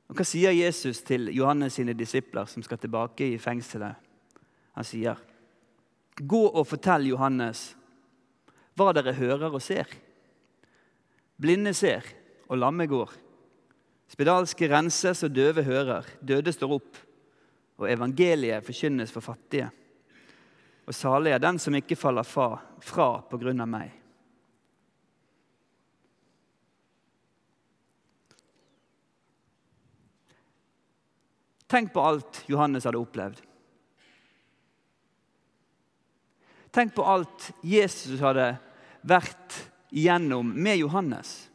Og 0.09 0.17
Hva 0.17 0.25
sier 0.25 0.55
Jesus 0.57 1.03
til 1.05 1.29
Johannes 1.35 1.77
sine 1.77 1.93
disipler 1.93 2.49
som 2.49 2.65
skal 2.65 2.81
tilbake 2.81 3.27
i 3.29 3.37
fengselet? 3.37 3.95
Han 4.73 4.83
sier, 4.83 5.15
'Gå 6.19 6.51
og 6.53 6.67
fortell 6.67 7.07
Johannes 7.07 7.75
hva 8.75 8.91
dere 8.93 9.13
hører 9.13 9.53
og 9.53 9.61
ser.' 9.61 9.95
Blinde 11.39 11.73
ser, 11.73 12.03
og 12.49 12.57
lamme 12.57 12.87
går. 12.87 13.11
Spedalske 14.09 14.67
renses 14.67 15.23
og 15.23 15.35
døve 15.35 15.63
hører, 15.63 16.03
døde 16.19 16.51
står 16.51 16.73
opp, 16.73 16.97
og 17.77 17.91
evangeliet 17.91 18.65
forkynnes 18.65 19.11
for 19.11 19.21
fattige. 19.21 19.69
Og 20.85 20.93
salig 20.93 21.31
er 21.31 21.37
den 21.39 21.59
som 21.59 21.75
ikke 21.75 21.95
faller 21.95 22.23
fra, 22.23 22.57
fra 22.81 23.21
på 23.21 23.37
grunn 23.37 23.61
av 23.61 23.67
meg. 23.67 23.98
Tenk 31.69 31.93
på 31.93 32.01
alt 32.01 32.43
Johannes 32.49 32.87
hadde 32.87 33.01
opplevd. 33.01 33.43
Tenk 36.73 36.93
på 36.95 37.05
alt 37.05 37.51
Jesus 37.65 38.21
hadde 38.21 38.51
vært 39.05 39.57
igjennom 39.89 40.49
med 40.53 40.81
Johannes. 40.81 41.49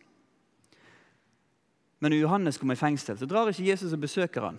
Men 2.03 2.13
når 2.13 2.25
Johannes 2.25 2.59
kommer 2.61 2.77
i 2.77 2.81
fengsel, 2.81 3.19
så 3.19 3.27
drar 3.27 3.51
ikke 3.51 3.67
Jesus 3.67 3.95
og 3.95 4.03
besøker 4.03 4.49
han. 4.51 4.59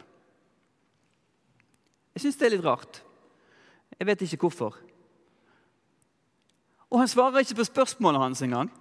Jeg 2.15 2.23
syns 2.23 2.39
det 2.39 2.47
er 2.47 2.55
litt 2.55 2.65
rart. 2.65 3.01
Jeg 3.99 4.07
vet 4.07 4.23
ikke 4.25 4.47
hvorfor. 4.47 4.79
Og 6.89 7.01
han 7.01 7.11
svarer 7.11 7.43
ikke 7.43 7.59
på 7.59 7.67
spørsmålet 7.67 8.23
hans 8.23 8.41
engang. 8.43 8.71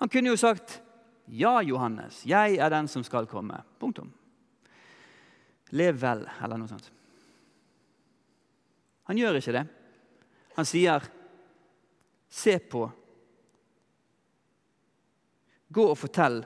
Han 0.00 0.08
kunne 0.08 0.32
jo 0.32 0.36
sagt, 0.36 0.82
'Ja, 1.28 1.60
Johannes, 1.60 2.26
jeg 2.26 2.56
er 2.56 2.68
den 2.68 2.88
som 2.88 3.04
skal 3.04 3.26
komme.' 3.26 3.62
Punktum. 3.78 4.12
Lev 5.72 5.96
vel, 6.00 6.26
eller 6.42 6.60
noe 6.60 6.70
sånt. 6.70 6.90
Han 9.08 9.18
gjør 9.18 9.38
ikke 9.38 9.54
det. 9.56 9.66
Han 10.56 10.68
sier, 10.68 11.02
'Se 12.28 12.58
på. 12.58 12.90
Gå 15.72 15.84
og 15.90 15.98
fortell 15.98 16.42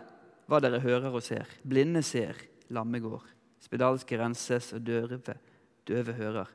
hva 0.47 0.61
dere 0.62 0.80
hører 0.80 1.14
og 1.14 1.23
ser. 1.23 1.47
Blinde 1.62 2.02
ser, 2.02 2.35
lamme 2.71 2.99
går, 3.02 3.23
spedalske 3.61 4.18
renses, 4.18 4.73
og 4.73 4.83
døve, 4.83 5.21
døve 5.87 6.12
hører. 6.12 6.49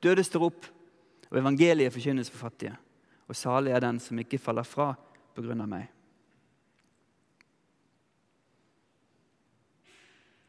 Døde 0.00 0.24
står 0.24 0.42
opp, 0.42 0.66
og 1.30 1.38
evangeliet 1.38 1.92
forkynnes 1.92 2.30
for 2.30 2.48
fattige. 2.48 2.76
Og 3.28 3.36
salig 3.36 3.72
er 3.72 3.80
den 3.80 4.00
som 4.00 4.18
ikke 4.18 4.40
faller 4.40 4.64
fra 4.64 4.94
på 5.34 5.42
grunn 5.42 5.60
av 5.60 5.68
meg. 5.68 5.88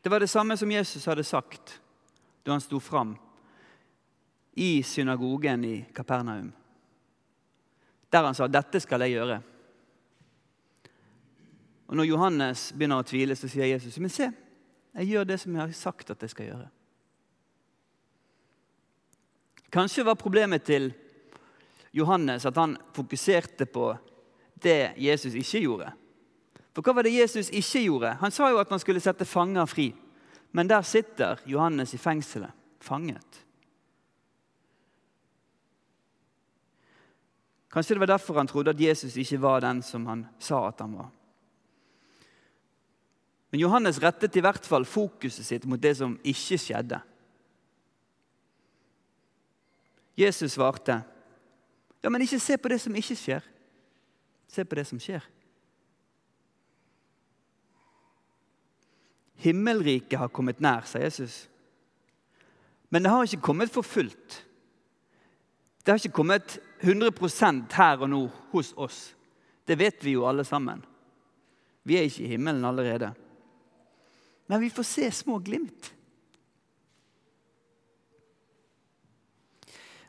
Det 0.09 0.11
var 0.11 0.19
det 0.19 0.27
samme 0.27 0.57
som 0.57 0.71
Jesus 0.71 1.05
hadde 1.05 1.23
sagt 1.23 1.81
da 2.43 2.51
han 2.51 2.61
sto 2.61 2.79
fram 2.79 3.11
i 4.57 4.83
synagogen 4.83 5.65
i 5.65 5.85
Kapernaum. 5.93 6.51
Der 8.09 8.23
han 8.23 8.35
sa 8.35 8.47
'Dette 8.47 8.79
skal 8.79 9.01
jeg 9.01 9.13
gjøre'. 9.13 9.41
Og 11.87 11.95
Når 11.95 12.03
Johannes 12.03 12.73
begynner 12.73 12.97
å 12.97 13.05
tvile, 13.05 13.35
så 13.35 13.47
sier 13.47 13.65
Jesus, 13.65 13.99
'Men 13.99 14.09
se, 14.09 14.31
jeg 14.95 15.07
gjør 15.07 15.23
det 15.23 15.39
som 15.39 15.55
jeg 15.55 15.61
har 15.61 15.71
sagt 15.71 16.09
at 16.09 16.21
jeg 16.21 16.29
skal 16.29 16.45
gjøre'. 16.45 16.69
Kanskje 19.71 20.05
var 20.05 20.15
problemet 20.15 20.63
til 20.63 20.93
Johannes 21.93 22.45
at 22.45 22.55
han 22.55 22.77
fokuserte 22.93 23.65
på 23.65 23.97
det 24.63 24.93
Jesus 24.97 25.33
ikke 25.33 25.61
gjorde. 25.61 25.93
For 26.73 26.85
hva 26.85 26.93
var 26.95 27.07
det 27.07 27.15
Jesus 27.15 27.49
ikke 27.49 27.83
gjorde? 27.83 28.13
Han 28.21 28.31
sa 28.31 28.49
jo 28.51 28.59
at 28.61 28.69
han 28.69 28.81
skulle 28.81 29.01
sette 29.03 29.25
fanger 29.25 29.65
fri. 29.69 29.89
Men 30.51 30.69
der 30.69 30.81
sitter 30.81 31.41
Johannes 31.45 31.93
i 31.93 32.01
fengselet, 32.01 32.53
fanget. 32.81 33.45
Kanskje 37.69 37.95
det 37.95 38.01
var 38.01 38.09
derfor 38.15 38.37
han 38.37 38.47
trodde 38.49 38.73
at 38.73 38.81
Jesus 38.81 39.17
ikke 39.17 39.41
var 39.41 39.61
den 39.61 39.81
som 39.85 40.05
han 40.09 40.25
sa 40.41 40.67
at 40.67 40.81
han 40.81 40.95
var. 40.97 41.11
Men 43.51 43.61
Johannes 43.61 44.01
rettet 44.01 44.35
i 44.37 44.41
hvert 44.45 44.65
fall 44.65 44.85
fokuset 44.85 45.45
sitt 45.45 45.65
mot 45.69 45.81
det 45.81 45.95
som 45.97 46.17
ikke 46.23 46.57
skjedde. 46.57 46.99
Jesus 50.17 50.51
svarte, 50.51 51.01
'Ja, 52.03 52.09
men 52.09 52.21
ikke 52.21 52.39
se 52.39 52.57
på 52.57 52.67
det 52.67 52.81
som 52.81 52.95
ikke 52.95 53.15
skjer. 53.15 53.43
Se 54.47 54.65
på 54.65 54.75
det 54.75 54.87
som 54.87 54.99
skjer.' 54.99 55.38
Himmelriket 59.39 60.19
har 60.19 60.31
kommet 60.35 60.59
nær, 60.59 60.83
sa 60.83 60.99
Jesus. 60.99 61.45
Men 62.89 63.03
det 63.03 63.11
har 63.13 63.23
ikke 63.23 63.45
kommet 63.45 63.71
for 63.71 63.85
fullt. 63.87 64.41
Det 65.83 65.93
har 65.93 66.01
ikke 66.01 66.17
kommet 66.17 66.57
100% 66.81 67.71
her 67.77 68.03
og 68.03 68.09
nå 68.11 68.25
hos 68.51 68.73
oss. 68.75 68.99
Det 69.63 69.77
vet 69.79 70.03
vi 70.03 70.17
jo 70.17 70.25
alle 70.27 70.43
sammen. 70.43 70.83
Vi 71.87 71.95
er 71.97 72.09
ikke 72.09 72.25
i 72.25 72.33
himmelen 72.33 72.65
allerede. 72.65 73.13
Men 74.49 74.61
vi 74.61 74.69
får 74.73 74.87
se 74.89 75.11
små 75.11 75.39
glimt. 75.39 75.93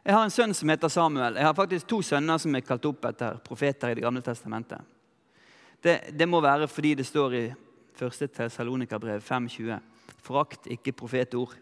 Jeg 0.03 0.17
har 0.17 0.25
en 0.25 0.33
sønn 0.33 0.55
som 0.57 0.69
heter 0.73 0.89
Samuel. 0.89 1.37
Jeg 1.37 1.45
har 1.45 1.55
faktisk 1.55 1.87
to 1.87 2.01
sønner 2.03 2.41
som 2.41 2.55
er 2.57 2.65
kalt 2.65 2.87
opp 2.89 3.05
etter 3.13 3.37
profeter 3.45 3.93
i 3.93 3.99
Det 3.99 4.03
gamle 4.03 4.23
testamentet. 4.25 4.81
Det, 5.81 6.13
det 6.13 6.27
må 6.29 6.41
være 6.41 6.69
fordi 6.69 6.95
det 6.95 7.07
står 7.07 7.35
i 7.35 7.45
1. 8.07 8.33
Tessalonika-brev 8.37 9.23
5,20.: 9.25 9.79
Forakt 10.25 10.67
ikke 10.73 10.93
profetord. 10.97 11.57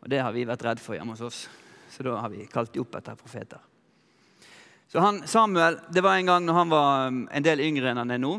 Og 0.00 0.10
Det 0.10 0.20
har 0.20 0.32
vi 0.32 0.44
vært 0.46 0.64
redd 0.64 0.80
for 0.80 0.94
hjemme 0.94 1.16
hos 1.16 1.24
oss, 1.24 1.48
så 1.90 2.04
da 2.04 2.18
har 2.20 2.30
vi 2.30 2.46
kalt 2.46 2.74
de 2.74 2.82
opp 2.82 2.94
etter 2.98 3.16
profeter. 3.16 3.58
Så 4.88 5.00
han, 5.00 5.26
Samuel, 5.26 5.80
Det 5.90 6.02
var 6.02 6.16
en 6.16 6.26
gang 6.26 6.44
når 6.44 6.54
han 6.54 6.70
var 6.70 7.08
um, 7.08 7.28
en 7.32 7.42
del 7.42 7.60
yngre 7.60 7.90
enn 7.90 8.02
han 8.02 8.10
er 8.10 8.20
nå. 8.20 8.36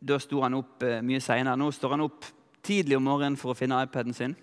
Da 0.00 0.18
sto 0.18 0.42
han 0.42 0.56
opp 0.58 0.82
eh, 0.82 1.02
mye 1.04 1.20
seinere. 1.20 1.56
Nå 1.56 1.70
står 1.72 1.94
han 1.94 2.04
opp 2.04 2.26
tidlig 2.64 2.96
om 2.96 3.04
morgenen 3.04 3.38
for 3.40 3.52
å 3.52 3.56
finne 3.56 3.78
iPaden 3.84 4.16
sin. 4.16 4.34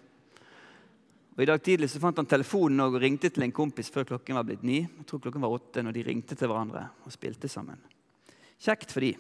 Og 1.38 1.44
I 1.44 1.50
dag 1.50 1.62
tidlig 1.62 1.91
så 1.91 2.00
fant 2.01 2.17
han 2.17 2.29
telefonen 2.29 2.82
og 2.82 2.98
ringte 3.01 3.29
til 3.29 3.46
en 3.46 3.53
kompis 3.53 3.91
før 3.94 4.08
klokken 4.10 4.38
var 4.39 4.46
blitt 4.48 4.63
ni. 4.65 4.79
Jeg 4.86 5.06
tror 5.10 5.22
klokken 5.22 5.44
var 5.44 5.53
åtte 5.53 5.83
når 5.85 5.98
de 5.98 6.05
ringte 6.07 6.38
til 6.38 6.50
hverandre 6.50 6.88
og 7.05 7.14
spilte 7.14 7.50
sammen. 7.51 7.81
Kjekt 8.57 8.94
for 8.94 9.05
de. 9.05 9.11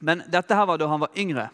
Men 0.00 0.24
dette 0.32 0.56
her 0.56 0.66
var 0.66 0.80
da 0.80 0.88
han 0.88 1.02
var 1.02 1.16
yngre. 1.18 1.50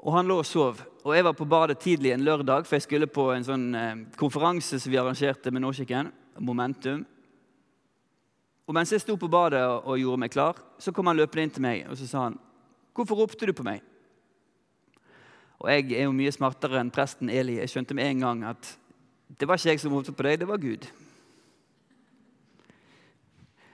Og 0.00 0.14
han 0.16 0.26
lå 0.26 0.40
og 0.40 0.48
sov. 0.48 0.80
Og 1.04 1.14
jeg 1.14 1.24
var 1.24 1.36
på 1.36 1.46
badet 1.48 1.78
tidlig 1.80 2.12
en 2.12 2.24
lørdag, 2.24 2.66
for 2.66 2.76
jeg 2.76 2.86
skulle 2.86 3.08
på 3.08 3.28
en 3.34 3.46
sånn 3.46 3.66
eh, 3.76 4.02
konferanse 4.18 4.80
som 4.80 4.92
vi 4.92 4.98
arrangerte 5.00 5.52
med 5.52 5.62
Norskikken, 5.62 6.10
Momentum. 6.40 7.04
Og 8.66 8.74
mens 8.76 8.92
jeg 8.94 9.02
sto 9.02 9.16
på 9.18 9.30
badet 9.30 9.62
og, 9.64 9.96
gjorde 9.98 10.22
meg 10.22 10.32
klar, 10.32 10.58
så 10.78 10.92
kom 10.94 11.10
han 11.10 11.18
løpende 11.18 11.46
inn 11.46 11.54
til 11.54 11.64
meg 11.64 11.88
og 11.90 11.98
så 11.98 12.06
sa 12.06 12.26
han, 12.28 12.38
'Hvorfor 12.94 13.16
ropte 13.16 13.46
du 13.46 13.52
på 13.52 13.64
meg?' 13.64 13.82
Og 15.60 15.68
jeg 15.68 15.92
er 15.92 16.04
jo 16.04 16.12
mye 16.12 16.32
smartere 16.32 16.80
enn 16.80 16.90
presten 16.90 17.28
Eli. 17.28 17.58
Jeg 17.58 17.68
skjønte 17.68 17.94
med 17.94 18.04
en 18.04 18.20
gang 18.20 18.44
at 18.44 18.78
det 19.38 19.48
var 19.48 19.58
ikke 19.58 19.70
jeg 19.70 19.80
som 19.80 19.92
ropte 19.92 20.12
på 20.12 20.22
deg, 20.22 20.38
det 20.40 20.48
var 20.48 20.56
Gud. 20.56 20.86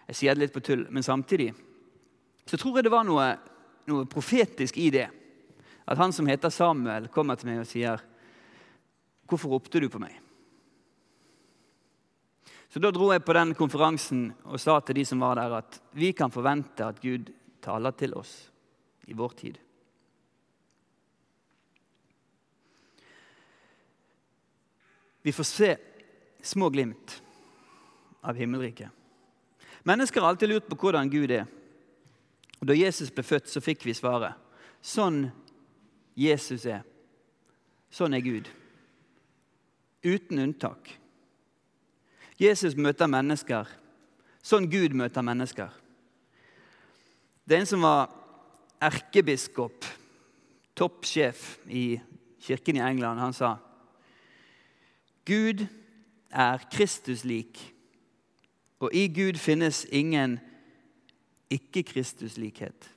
Jeg 0.09 0.17
sier 0.17 0.35
det 0.35 0.41
litt 0.41 0.53
på 0.53 0.61
tull, 0.61 0.87
men 0.91 1.03
samtidig 1.03 1.55
så 2.47 2.57
tror 2.57 2.79
jeg 2.79 2.87
det 2.87 2.95
var 2.95 3.07
noe, 3.07 3.27
noe 3.91 4.07
profetisk 4.11 4.79
i 4.79 4.91
det. 4.95 5.09
At 5.87 5.99
han 5.99 6.15
som 6.15 6.27
heter 6.31 6.51
Samuel, 6.51 7.09
kommer 7.15 7.39
til 7.39 7.51
meg 7.51 7.61
og 7.61 7.67
sier, 7.67 8.01
'Hvorfor 9.27 9.51
ropte 9.51 9.81
du 9.81 9.89
på 9.89 9.99
meg?' 9.99 10.21
Så 12.69 12.81
Da 12.81 12.91
dro 12.91 13.13
jeg 13.13 13.25
på 13.25 13.33
den 13.33 13.55
konferansen 13.55 14.35
og 14.45 14.61
sa 14.61 14.81
til 14.81 14.95
de 14.95 15.05
som 15.05 15.21
var 15.21 15.35
der, 15.35 15.55
at 15.59 15.81
vi 15.93 16.13
kan 16.13 16.31
forvente 16.31 16.85
at 16.85 17.01
Gud 17.01 17.33
taler 17.63 17.91
til 17.91 18.15
oss 18.15 18.51
i 19.07 19.15
vår 19.15 19.29
tid. 19.29 19.59
Vi 25.23 25.33
får 25.33 25.45
se 25.45 25.77
små 26.43 26.69
glimt 26.71 27.23
av 28.23 28.37
himmelriket. 28.37 28.91
Mennesker 29.83 30.21
har 30.21 30.29
alltid 30.29 30.49
lurt 30.49 30.69
på 30.69 30.77
hvordan 30.77 31.11
Gud 31.11 31.31
er. 31.31 31.47
Og 32.61 32.69
Da 32.69 32.75
Jesus 32.75 33.11
ble 33.11 33.23
født, 33.23 33.49
så 33.49 33.61
fikk 33.61 33.85
vi 33.85 33.95
svaret. 33.95 34.35
Sånn 34.83 35.31
Jesus 36.17 36.67
er. 36.67 36.83
Sånn 37.91 38.15
er 38.15 38.25
Gud. 38.25 38.49
Uten 40.05 40.39
unntak. 40.39 40.95
Jesus 42.39 42.77
møter 42.77 43.09
mennesker 43.11 43.69
sånn 44.47 44.69
Gud 44.71 44.95
møter 44.95 45.25
mennesker. 45.27 45.73
Det 47.47 47.57
er 47.57 47.65
en 47.65 47.71
som 47.71 47.85
var 47.87 48.11
erkebiskop, 48.83 49.87
toppsjef 50.77 51.57
i 51.67 51.97
kirken 52.47 52.79
i 52.79 52.85
England. 52.85 53.23
Han 53.23 53.35
sa 53.35 53.57
Gud 55.27 55.65
er 56.31 56.67
Kristus 56.71 57.25
lik, 57.27 57.59
og 58.79 58.93
i 58.95 59.07
Gud 59.11 59.41
finnes 59.41 59.85
ingen 59.91 60.39
ikke 61.51 61.83
Kristus-likhet. 61.83 62.91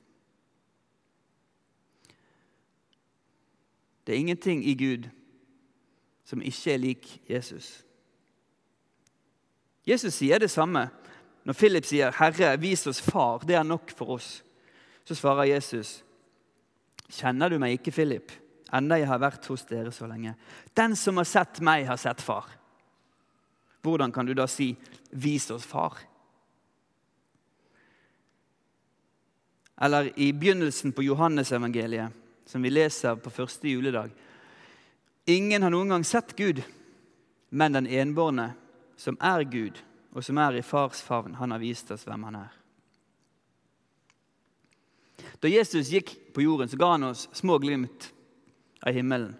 Det 4.06 4.14
er 4.14 4.18
ingenting 4.18 4.64
i 4.66 4.74
Gud 4.74 5.08
som 6.24 6.42
ikke 6.42 6.72
er 6.72 6.82
lik 6.82 7.06
Jesus. 7.30 7.84
Jesus 9.86 10.14
sier 10.14 10.38
det 10.38 10.50
samme 10.50 10.88
når 11.44 11.56
Philip 11.56 11.84
sier, 11.84 12.10
'Herre, 12.10 12.60
vis 12.60 12.86
oss 12.86 13.00
Far. 13.00 13.38
Det 13.38 13.54
er 13.54 13.62
nok 13.62 13.90
for 13.90 14.16
oss.' 14.16 14.42
Så 15.04 15.14
svarer 15.14 15.44
Jesus, 15.44 16.04
'Kjenner 17.10 17.48
du 17.48 17.58
meg 17.58 17.72
ikke, 17.72 17.90
Philip, 17.90 18.32
enda 18.72 18.94
jeg 18.94 19.06
har 19.06 19.18
vært 19.18 19.46
hos 19.46 19.64
dere 19.64 19.92
så 19.92 20.06
lenge?' 20.06 20.34
'Den 20.76 20.96
som 20.96 21.16
har 21.16 21.24
sett 21.24 21.60
meg, 21.60 21.86
har 21.86 21.96
sett 21.96 22.20
Far.' 22.20 22.56
Hvordan 23.82 24.12
kan 24.12 24.26
du 24.26 24.32
da 24.34 24.46
si, 24.46 24.76
'Vis 25.12 25.50
oss 25.50 25.66
Far'? 25.66 26.09
Eller 29.80 30.10
i 30.18 30.32
begynnelsen 30.32 30.92
på 30.92 31.02
Johannesevangeliet, 31.02 32.12
som 32.46 32.62
vi 32.62 32.70
leser 32.70 33.16
på 33.16 33.30
første 33.30 33.68
juledag. 33.68 34.10
Ingen 35.26 35.62
har 35.62 35.72
noen 35.72 35.94
gang 35.94 36.04
sett 36.04 36.34
Gud, 36.36 36.62
men 37.50 37.72
den 37.72 37.86
enbårne, 37.86 38.50
som 38.96 39.16
er 39.20 39.44
Gud, 39.48 39.78
og 40.12 40.24
som 40.26 40.38
er 40.42 40.58
i 40.58 40.64
fars 40.66 41.00
favn, 41.02 41.38
han 41.38 41.54
har 41.54 41.62
vist 41.62 41.90
oss 41.94 42.04
hvem 42.04 42.26
han 42.28 42.42
er. 42.42 42.56
Da 45.40 45.48
Jesus 45.48 45.88
gikk 45.88 46.12
på 46.34 46.44
jorden, 46.44 46.68
så 46.68 46.76
ga 46.76 46.90
han 46.96 47.08
oss 47.08 47.28
små 47.32 47.56
glimt 47.62 48.10
av 48.84 48.92
himmelen. 48.92 49.32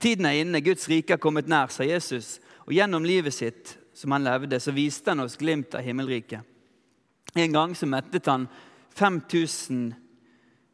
Tiden 0.00 0.26
er 0.26 0.40
inne, 0.40 0.62
Guds 0.64 0.88
rike 0.88 1.18
har 1.18 1.20
kommet 1.20 1.50
nær, 1.50 1.68
sa 1.68 1.84
Jesus. 1.84 2.38
Og 2.64 2.72
gjennom 2.72 3.04
livet 3.04 3.36
sitt 3.36 3.74
som 3.92 4.14
han 4.16 4.24
levde, 4.24 4.56
så 4.60 4.72
viste 4.72 5.12
han 5.12 5.20
oss 5.20 5.36
glimt 5.36 5.74
av 5.76 5.84
himmelriket. 5.84 6.40
En 7.36 7.52
gang 7.52 7.74
så 7.76 7.86
mettet 7.86 8.30
han 8.30 8.48
5000 8.98 9.90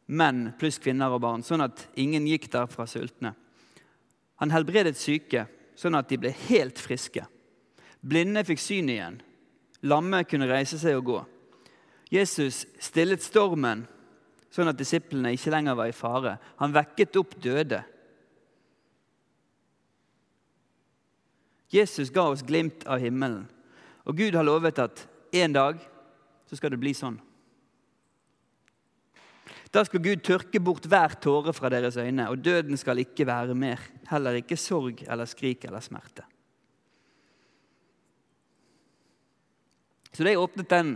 menn 0.07 0.51
pluss 0.59 0.79
kvinner 0.81 1.13
og 1.13 1.21
barn, 1.23 1.43
sånn 1.43 1.65
at 1.65 1.87
ingen 1.99 2.27
gikk 2.27 2.49
derfra 2.53 2.87
sultne. 2.89 3.33
Han 4.41 4.53
helbredet 4.53 4.97
syke, 4.99 5.45
sånn 5.77 5.97
at 5.97 6.09
de 6.09 6.19
ble 6.21 6.31
helt 6.47 6.79
friske. 6.79 7.25
Blinde 8.01 8.43
fikk 8.47 8.61
syn 8.61 8.91
igjen. 8.93 9.19
Lamme 9.85 10.23
kunne 10.29 10.49
reise 10.49 10.79
seg 10.81 10.97
og 10.97 11.09
gå. 11.09 11.19
Jesus 12.13 12.63
stillet 12.81 13.21
stormen, 13.23 13.83
sånn 14.53 14.71
at 14.71 14.79
disiplene 14.79 15.33
ikke 15.35 15.51
lenger 15.53 15.77
var 15.77 15.91
i 15.91 15.95
fare. 15.95 16.37
Han 16.61 16.73
vekket 16.75 17.19
opp 17.19 17.35
døde. 17.43 17.83
Jesus 21.73 22.13
ga 22.15 22.29
oss 22.31 22.45
glimt 22.47 22.85
av 22.87 23.01
himmelen, 23.03 23.43
og 24.07 24.15
Gud 24.15 24.37
har 24.39 24.45
lovet 24.47 24.79
at 24.79 25.03
en 25.35 25.53
dag 25.53 25.81
så 26.47 26.55
skal 26.55 26.71
det 26.71 26.79
bli 26.79 26.93
sånn. 26.95 27.17
Da 29.73 29.83
skal 29.83 30.03
Gud 30.03 30.23
tørke 30.23 30.61
bort 30.63 30.87
hver 30.87 31.17
tåre 31.21 31.51
fra 31.55 31.69
deres 31.71 31.97
øyne, 31.99 32.29
og 32.31 32.39
døden 32.43 32.77
skal 32.79 33.01
ikke 33.03 33.27
være 33.27 33.55
mer. 33.55 33.81
Heller 34.09 34.39
ikke 34.39 34.57
sorg 34.59 35.03
eller 35.03 35.27
skrik 35.27 35.65
eller 35.67 35.83
smerte. 35.83 36.23
Så 40.13 40.23
da 40.23 40.31
jeg 40.31 40.41
åpnet 40.41 40.71
den 40.71 40.93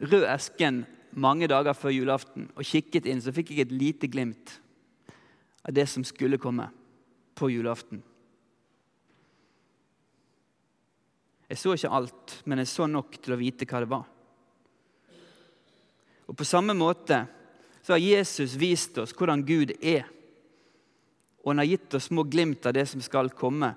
røde 0.00 0.26
esken 0.32 0.84
mange 1.16 1.46
dager 1.48 1.76
før 1.76 1.92
julaften 1.94 2.48
og 2.56 2.66
kikket 2.66 3.06
inn, 3.06 3.20
så 3.22 3.34
fikk 3.36 3.52
jeg 3.52 3.66
et 3.66 3.76
lite 3.76 4.08
glimt 4.10 4.56
av 5.66 5.76
det 5.76 5.86
som 5.90 6.04
skulle 6.04 6.40
komme 6.40 6.66
på 7.36 7.50
julaften. 7.52 8.02
Jeg 11.46 11.60
så 11.60 11.76
ikke 11.76 11.92
alt, 11.94 12.40
men 12.44 12.58
jeg 12.58 12.72
så 12.72 12.88
nok 12.90 13.20
til 13.22 13.36
å 13.36 13.38
vite 13.38 13.68
hva 13.70 13.84
det 13.84 13.90
var. 13.92 14.06
Og 16.26 16.34
På 16.34 16.44
samme 16.44 16.74
måte 16.74 17.20
så 17.86 17.92
har 17.92 17.98
Jesus 17.98 18.54
vist 18.54 18.98
oss 18.98 19.12
hvordan 19.14 19.44
Gud 19.46 19.70
er. 19.78 20.08
Og 21.44 21.52
han 21.52 21.60
har 21.62 21.68
gitt 21.70 21.94
oss 21.94 22.08
små 22.10 22.24
glimt 22.26 22.66
av 22.66 22.74
det 22.74 22.82
som 22.90 22.98
skal 22.98 23.30
komme. 23.30 23.68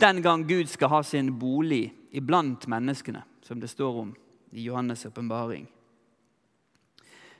Den 0.00 0.22
gang 0.24 0.46
Gud 0.48 0.72
skal 0.72 0.88
ha 0.88 1.02
sin 1.04 1.28
bolig 1.36 1.90
iblant 2.16 2.64
menneskene, 2.64 3.20
som 3.44 3.60
det 3.60 3.68
står 3.68 4.00
om 4.06 4.16
i 4.56 4.64
Johannes' 4.70 5.04
åpenbaring. 5.04 5.68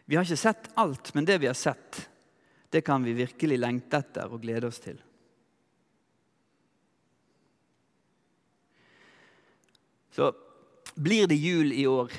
Vi 0.04 0.20
har 0.20 0.28
ikke 0.28 0.36
sett 0.36 0.68
alt, 0.76 1.14
men 1.16 1.24
det 1.24 1.40
vi 1.40 1.48
har 1.48 1.56
sett, 1.56 2.04
det 2.68 2.84
kan 2.84 3.08
vi 3.08 3.16
virkelig 3.16 3.62
lengte 3.64 4.04
etter 4.04 4.28
og 4.28 4.44
glede 4.44 4.68
oss 4.68 4.84
til. 4.84 5.00
Så 10.12 10.34
blir 10.92 11.24
det 11.24 11.40
jul 11.40 11.72
i 11.72 11.88
år, 11.88 12.12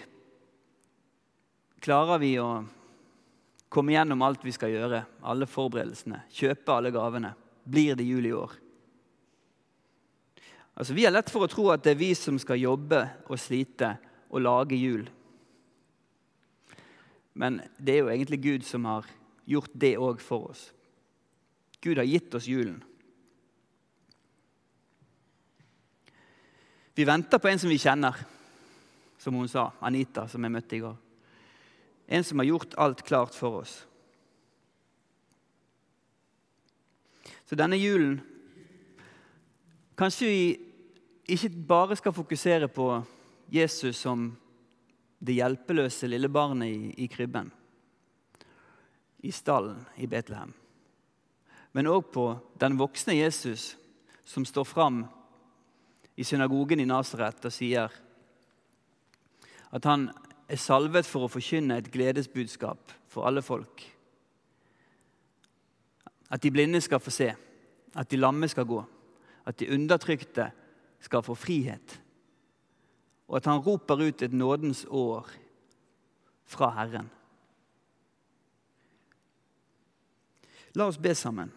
klarer 1.77 2.25
vi 2.25 2.39
å 2.41 2.55
komme 3.73 3.95
gjennom 3.95 4.21
alt 4.21 4.43
vi 4.45 4.53
skal 4.53 4.73
gjøre, 4.73 5.01
alle 5.25 5.47
forberedelsene, 5.49 6.21
kjøpe 6.29 6.75
alle 6.75 6.91
gavene, 6.93 7.33
blir 7.65 7.97
det 7.97 8.05
jul 8.05 8.27
i 8.29 8.35
år? 8.37 8.53
Altså, 10.73 10.93
Vi 10.93 11.05
har 11.05 11.13
lett 11.13 11.29
for 11.29 11.45
å 11.45 11.51
tro 11.51 11.69
at 11.73 11.83
det 11.85 11.93
er 11.93 12.01
vi 12.01 12.13
som 12.17 12.37
skal 12.41 12.61
jobbe 12.61 13.01
og 13.27 13.39
slite 13.41 13.95
og 14.29 14.41
lage 14.41 14.77
jul. 14.77 15.05
Men 17.33 17.61
det 17.77 17.95
er 17.95 18.01
jo 18.03 18.09
egentlig 18.13 18.41
Gud 18.41 18.65
som 18.65 18.85
har 18.85 19.09
gjort 19.49 19.73
det 19.73 19.95
òg 19.97 20.21
for 20.21 20.49
oss. 20.53 20.67
Gud 21.81 21.97
har 21.97 22.07
gitt 22.07 22.33
oss 22.37 22.47
julen. 22.47 22.81
Vi 26.93 27.05
venter 27.09 27.41
på 27.41 27.49
en 27.49 27.59
som 27.59 27.71
vi 27.73 27.81
kjenner, 27.81 28.13
som 29.17 29.33
hun 29.33 29.49
sa, 29.49 29.71
Anita, 29.81 30.27
som 30.29 30.43
jeg 30.45 30.53
møtte 30.53 30.77
i 30.77 30.83
går. 30.83 30.97
En 32.13 32.23
som 32.23 32.39
har 32.39 32.45
gjort 32.45 32.75
alt 32.77 33.01
klart 33.07 33.33
for 33.33 33.63
oss. 33.63 33.73
Så 37.49 37.57
denne 37.57 37.79
julen 37.79 38.21
Kanskje 39.93 40.25
vi 40.25 40.45
ikke 41.29 41.51
bare 41.69 41.95
skal 41.95 42.15
fokusere 42.17 42.67
på 42.67 42.87
Jesus 43.53 43.99
som 44.01 44.31
det 45.21 45.35
hjelpeløse 45.37 46.09
lille 46.09 46.31
barnet 46.33 46.67
i, 46.67 47.03
i 47.05 47.07
krybben, 47.07 47.51
i 49.21 49.31
stallen 49.31 49.83
i 50.01 50.09
Betlehem, 50.09 50.49
men 51.77 51.91
òg 51.93 52.09
på 52.11 52.25
den 52.59 52.79
voksne 52.81 53.15
Jesus 53.19 53.75
som 54.25 54.45
står 54.49 54.65
fram 54.65 55.03
i 56.17 56.25
synagogen 56.25 56.81
i 56.81 56.89
Nasaret 56.89 57.45
og 57.45 57.53
sier 57.53 57.93
at 59.73 59.87
han 59.89 60.09
er 60.47 60.59
salvet 60.59 61.07
for 61.07 61.25
å 61.25 61.31
forkynne 61.31 61.77
et 61.79 61.91
gledesbudskap 61.91 62.91
for 63.09 63.27
alle 63.27 63.41
folk. 63.41 63.83
At 66.33 66.43
de 66.43 66.51
blinde 66.51 66.81
skal 66.81 67.01
få 67.03 67.13
se, 67.13 67.29
at 67.95 68.09
de 68.09 68.19
lamme 68.19 68.47
skal 68.49 68.65
gå, 68.65 68.83
at 69.45 69.59
de 69.59 69.69
undertrykte 69.73 70.49
skal 71.03 71.23
få 71.23 71.35
frihet. 71.37 71.99
Og 73.27 73.37
at 73.37 73.49
han 73.49 73.61
roper 73.63 74.07
ut 74.07 74.21
et 74.21 74.33
nådens 74.33 74.85
år 74.89 75.29
fra 76.45 76.69
Herren. 76.75 77.09
La 80.75 80.87
oss 80.89 80.97
be 80.97 81.13
sammen. 81.15 81.51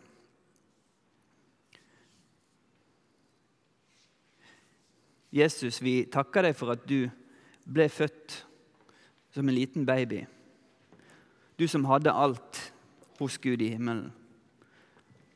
Jesus, 5.32 5.82
vi 5.82 6.04
takker 6.12 6.46
deg 6.46 6.56
for 6.56 6.72
at 6.72 6.84
du 6.88 7.08
ble 7.66 7.88
født 7.92 8.45
som 9.36 9.48
en 9.48 9.54
liten 9.54 9.86
baby. 9.86 10.26
Du 11.58 11.68
som 11.68 11.84
hadde 11.84 12.12
alt 12.12 12.72
hos 13.18 13.36
Gud 13.38 13.60
i 13.62 13.68
himmelen. 13.68 14.12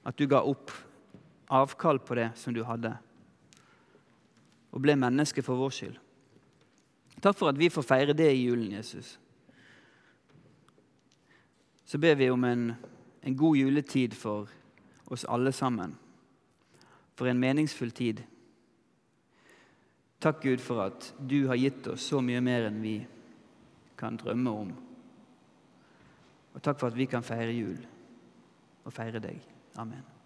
At 0.05 0.17
du 0.17 0.25
ga 0.27 0.41
opp 0.41 0.73
avkall 1.53 2.01
på 2.01 2.17
det 2.17 2.31
som 2.41 2.57
du 2.57 2.63
hadde, 2.65 2.95
og 4.73 4.81
ble 4.81 4.97
menneske 4.97 5.45
for 5.45 5.61
vår 5.61 5.77
skyld. 5.77 6.01
Takk 7.21 7.37
for 7.37 7.53
at 7.53 7.61
vi 7.61 7.69
får 7.69 7.85
feire 7.85 8.17
det 8.17 8.31
i 8.33 8.41
julen, 8.47 8.73
Jesus. 8.73 9.19
Så 11.85 12.01
ber 12.01 12.17
vi 12.17 12.31
om 12.33 12.45
en, 12.49 12.73
en 13.21 13.37
god 13.37 13.61
juletid 13.61 14.17
for 14.17 14.49
oss 15.13 15.29
alle 15.29 15.53
sammen. 15.53 15.99
For 17.21 17.29
en 17.29 17.41
meningsfull 17.41 17.93
tid. 17.93 18.25
Takk, 20.21 20.41
Gud, 20.41 20.61
for 20.65 20.87
at 20.89 21.13
du 21.21 21.51
har 21.53 21.61
gitt 21.61 21.93
oss 21.93 22.09
så 22.09 22.25
mye 22.25 22.41
mer 22.41 22.71
enn 22.71 22.81
vi 22.81 23.01
kan 24.01 24.17
drømme 24.21 24.51
om. 24.51 24.71
Og 26.55 26.63
takk 26.65 26.81
for 26.81 26.91
at 26.91 26.97
vi 26.99 27.07
kan 27.11 27.27
feire 27.27 27.53
jul 27.55 27.79
og 28.85 28.93
feire 28.93 29.23
deg. 29.23 29.45
Amen. 29.79 30.20